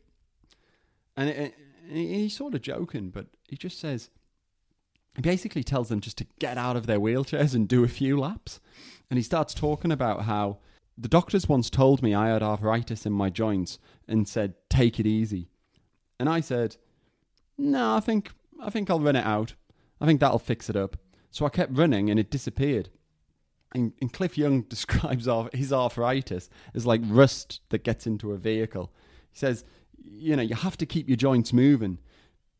And 1.16 1.52
he's 1.88 2.36
sort 2.36 2.54
of 2.54 2.62
joking, 2.62 3.10
but 3.10 3.26
he 3.48 3.56
just 3.56 3.80
says 3.80 4.10
he 5.16 5.22
basically 5.22 5.64
tells 5.64 5.88
them 5.88 6.00
just 6.00 6.18
to 6.18 6.26
get 6.38 6.56
out 6.56 6.76
of 6.76 6.86
their 6.86 7.00
wheelchairs 7.00 7.52
and 7.56 7.66
do 7.66 7.82
a 7.82 7.88
few 7.88 8.16
laps. 8.16 8.60
And 9.10 9.18
he 9.18 9.24
starts 9.24 9.54
talking 9.54 9.90
about 9.90 10.22
how 10.22 10.58
the 10.96 11.08
doctors 11.08 11.48
once 11.48 11.68
told 11.68 12.00
me 12.00 12.14
I 12.14 12.28
had 12.28 12.44
arthritis 12.44 13.04
in 13.04 13.12
my 13.12 13.28
joints 13.28 13.80
and 14.06 14.28
said, 14.28 14.54
take 14.70 15.00
it 15.00 15.06
easy. 15.06 15.48
And 16.20 16.28
I 16.28 16.38
said, 16.38 16.76
no, 17.58 17.96
I 17.96 17.98
think, 17.98 18.30
I 18.62 18.70
think 18.70 18.88
I'll 18.88 19.00
run 19.00 19.16
it 19.16 19.26
out. 19.26 19.54
I 20.00 20.06
think 20.06 20.20
that'll 20.20 20.38
fix 20.38 20.70
it 20.70 20.76
up. 20.76 20.96
So 21.32 21.44
I 21.44 21.48
kept 21.48 21.76
running 21.76 22.08
and 22.08 22.20
it 22.20 22.30
disappeared. 22.30 22.88
And, 23.74 23.92
and 24.00 24.12
Cliff 24.12 24.36
Young 24.36 24.62
describes 24.68 25.28
his 25.52 25.72
arthritis 25.72 26.50
as 26.74 26.86
like 26.86 27.00
rust 27.04 27.60
that 27.70 27.84
gets 27.84 28.06
into 28.06 28.32
a 28.32 28.36
vehicle. 28.36 28.90
He 29.30 29.38
says, 29.38 29.64
you 30.04 30.36
know, 30.36 30.42
you 30.42 30.54
have 30.54 30.76
to 30.78 30.86
keep 30.86 31.08
your 31.08 31.16
joints 31.16 31.52
moving 31.52 31.98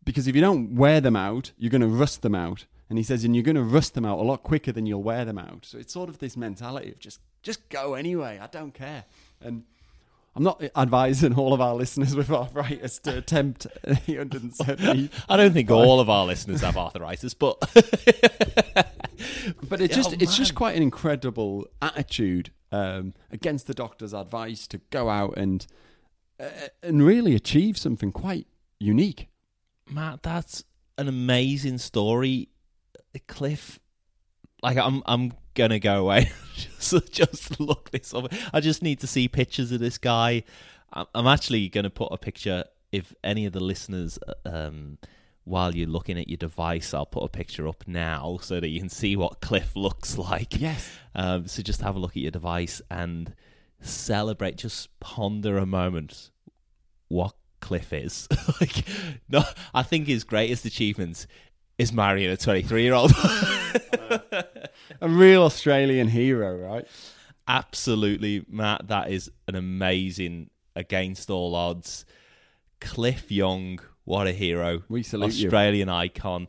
because 0.05 0.27
if 0.27 0.35
you 0.35 0.41
don't 0.41 0.75
wear 0.75 1.01
them 1.01 1.17
out, 1.17 1.53
you're 1.59 1.71
going 1.71 1.83
to 1.83 1.87
rust 1.87 2.23
them 2.23 2.35
out. 2.35 2.67
And 2.89 2.99
he 2.99 3.05
says, 3.05 3.25
and 3.25 3.35
you're 3.35 3.43
going 3.43 3.57
to 3.57 3.63
rust 3.63 3.95
them 3.95 4.05
out 4.05 4.19
a 4.19 4.23
lot 4.23 4.43
quicker 4.43 4.71
than 4.71 4.85
you'll 4.85 5.03
wear 5.03 5.25
them 5.25 5.39
out. 5.39 5.65
So 5.65 5.79
it's 5.79 5.93
sort 5.93 6.09
of 6.09 6.19
this 6.19 6.37
mentality 6.37 6.91
of 6.91 6.99
just, 6.99 7.21
just 7.43 7.69
go 7.69 7.95
anyway. 7.95 8.39
I 8.41 8.49
don't 8.49 8.75
care. 8.75 9.05
And 9.41 9.65
I'm 10.35 10.43
not 10.43 10.63
advising 10.75 11.35
all 11.35 11.53
of 11.53 11.61
our 11.61 11.75
listeners 11.75 12.17
with 12.17 12.31
arthritis 12.31 12.99
to 13.01 13.19
attempt 13.19 13.67
870. 13.87 15.11
I 15.29 15.37
don't 15.37 15.53
think 15.53 15.71
all 15.71 16.01
of 16.01 16.09
our 16.09 16.25
listeners 16.25 16.63
have 16.63 16.77
arthritis, 16.79 17.35
but 17.35 17.59
But 19.69 19.81
it 19.81 19.93
just 19.93 20.11
oh, 20.11 20.17
it's 20.21 20.37
just 20.37 20.55
quite 20.55 20.77
an 20.77 20.83
incredible 20.83 21.67
attitude 21.81 22.51
um, 22.71 23.15
against 23.31 23.67
the 23.67 23.75
doctor's 23.75 24.15
advice 24.15 24.67
to 24.69 24.79
go 24.91 25.09
out 25.09 25.35
and 25.37 25.67
uh, 26.39 26.49
and 26.83 27.05
really 27.05 27.35
achieve 27.35 27.79
something 27.79 28.13
quite 28.13 28.47
unique. 28.79 29.29
Matt, 29.91 30.23
that's 30.23 30.65
an 30.99 31.09
amazing 31.09 31.79
story. 31.79 32.49
Cliff, 33.27 33.79
like 34.63 34.77
I'm, 34.77 35.03
I'm 35.07 35.33
gonna 35.55 35.79
go 35.79 36.01
away. 36.01 36.31
just, 36.57 37.13
just 37.13 37.61
look 37.61 37.91
this 37.91 38.15
up. 38.15 38.33
I 38.53 38.61
just 38.61 38.83
need 38.83 39.01
to 39.01 39.07
see 39.07 39.29
pictures 39.29 39.73
of 39.73 39.81
this 39.81 39.99
guy. 39.99 40.45
I'm, 40.93 41.27
actually 41.27 41.69
gonna 41.69 41.91
put 41.91 42.13
a 42.13 42.19
picture. 42.19 42.65
If 42.91 43.15
any 43.25 43.47
of 43.47 43.55
the 43.55 43.61
listeners, 43.61 44.19
um, 44.45 44.99
while 45.45 45.75
you're 45.75 45.89
looking 45.89 46.19
at 46.19 46.29
your 46.29 46.37
device, 46.37 46.95
I'll 46.95 47.07
put 47.07 47.25
a 47.25 47.29
picture 47.29 47.67
up 47.67 47.85
now 47.87 48.39
so 48.43 48.61
that 48.61 48.69
you 48.69 48.79
can 48.79 48.89
see 48.89 49.17
what 49.17 49.41
Cliff 49.41 49.73
looks 49.77 50.19
like. 50.19 50.61
Yes. 50.61 50.91
Um, 51.15 51.47
so 51.47 51.63
just 51.63 51.81
have 51.81 51.97
a 51.97 51.99
look 51.99 52.13
at 52.13 52.23
your 52.23 52.31
device 52.31 52.83
and 52.91 53.35
celebrate. 53.81 54.59
Just 54.59 54.89
ponder 55.01 55.59
a 55.59 55.67
moment 55.67 56.31
what 57.09 57.35
Cliff 57.61 57.93
is. 57.93 58.29
like, 58.61 58.85
no, 59.29 59.43
I 59.75 59.83
think 59.83 60.07
his 60.07 60.25
greatest 60.25 60.65
achievement 60.65 61.27
is 61.79 61.93
marrying 61.93 62.31
a 62.31 62.37
23 62.37 62.83
year 62.83 62.95
old. 62.95 63.13
A 65.01 65.09
real 65.09 65.43
Australian 65.43 66.09
hero, 66.09 66.57
right? 66.57 66.87
Absolutely, 67.49 68.45
Matt. 68.49 68.89
That 68.89 69.11
is 69.11 69.31
an 69.49 69.57
amazing, 69.57 70.51
against 70.77 71.31
all 71.31 71.55
odds. 71.55 72.05
Cliff 72.81 73.31
Young, 73.31 73.81
what 74.05 74.27
a 74.27 74.33
hero. 74.33 74.83
We 74.89 75.03
salute 75.03 75.35
you. 75.35 75.47
Australian 75.47 75.89
icon. 75.89 76.49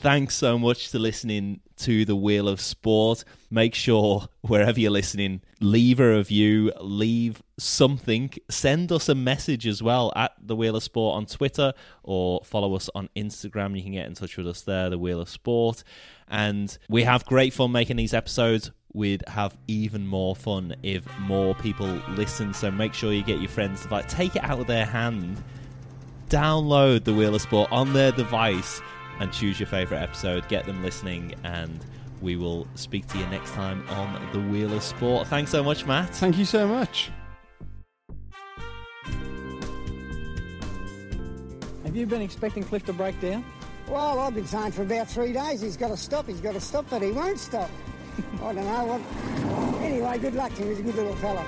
Thanks 0.00 0.34
so 0.34 0.58
much 0.58 0.90
for 0.90 0.98
listening 0.98 1.60
to 1.78 2.04
the 2.04 2.16
Wheel 2.16 2.48
of 2.48 2.60
Sport. 2.60 3.24
Make 3.50 3.74
sure 3.74 4.28
wherever 4.42 4.78
you're 4.78 4.90
listening, 4.90 5.40
leave 5.60 6.00
a 6.00 6.16
review, 6.16 6.72
leave 6.80 7.42
something, 7.58 8.30
send 8.50 8.92
us 8.92 9.08
a 9.08 9.14
message 9.14 9.66
as 9.66 9.82
well 9.82 10.12
at 10.16 10.32
the 10.40 10.56
Wheel 10.56 10.76
of 10.76 10.82
Sport 10.82 11.16
on 11.16 11.26
Twitter 11.26 11.72
or 12.02 12.42
follow 12.44 12.74
us 12.74 12.90
on 12.94 13.08
Instagram. 13.16 13.76
You 13.76 13.82
can 13.82 13.92
get 13.92 14.06
in 14.06 14.14
touch 14.14 14.36
with 14.36 14.46
us 14.46 14.62
there, 14.62 14.90
the 14.90 14.98
Wheel 14.98 15.20
of 15.20 15.28
Sport. 15.28 15.84
And 16.28 16.76
we 16.88 17.04
have 17.04 17.24
great 17.24 17.52
fun 17.52 17.72
making 17.72 17.96
these 17.96 18.14
episodes. 18.14 18.70
We'd 18.92 19.22
have 19.28 19.56
even 19.66 20.06
more 20.06 20.34
fun 20.34 20.74
if 20.82 21.04
more 21.20 21.54
people 21.54 21.86
listen. 22.10 22.54
So 22.54 22.70
make 22.70 22.94
sure 22.94 23.12
you 23.12 23.22
get 23.22 23.40
your 23.40 23.50
friends 23.50 23.82
to 23.82 23.88
like 23.88 24.08
take 24.08 24.36
it 24.36 24.44
out 24.44 24.60
of 24.60 24.66
their 24.66 24.86
hand 24.86 25.42
download 26.28 27.04
the 27.04 27.14
Wheel 27.14 27.34
of 27.34 27.40
Sport 27.40 27.72
on 27.72 27.92
their 27.92 28.12
device 28.12 28.82
and 29.20 29.32
choose 29.32 29.58
your 29.58 29.66
favourite 29.66 30.02
episode. 30.02 30.48
Get 30.48 30.66
them 30.66 30.82
listening, 30.82 31.34
and 31.44 31.84
we 32.20 32.36
will 32.36 32.66
speak 32.74 33.06
to 33.08 33.18
you 33.18 33.26
next 33.26 33.52
time 33.52 33.86
on 33.88 34.32
the 34.32 34.40
Wheel 34.50 34.72
of 34.72 34.82
Sport. 34.82 35.28
Thanks 35.28 35.50
so 35.50 35.62
much, 35.62 35.86
Matt. 35.86 36.14
Thank 36.14 36.38
you 36.38 36.44
so 36.44 36.66
much. 36.66 37.10
Have 41.84 41.96
you 41.96 42.06
been 42.06 42.22
expecting 42.22 42.62
Cliff 42.64 42.84
to 42.86 42.92
break 42.92 43.18
down? 43.20 43.44
Well, 43.88 44.18
I've 44.18 44.34
been 44.34 44.46
saying 44.46 44.72
for 44.72 44.82
about 44.82 45.08
three 45.08 45.32
days 45.32 45.62
he's 45.62 45.76
got 45.76 45.88
to 45.88 45.96
stop, 45.96 46.26
he's 46.26 46.40
got 46.40 46.52
to 46.52 46.60
stop, 46.60 46.84
but 46.90 47.00
he 47.00 47.10
won't 47.10 47.38
stop. 47.38 47.70
I 48.42 48.52
don't 48.52 48.56
know 48.56 48.84
what. 48.84 49.82
Anyway, 49.82 50.18
good 50.18 50.34
luck 50.34 50.54
to 50.56 50.62
him. 50.62 50.68
He's 50.68 50.80
a 50.80 50.82
good 50.82 50.96
little 50.96 51.16
fella. 51.16 51.46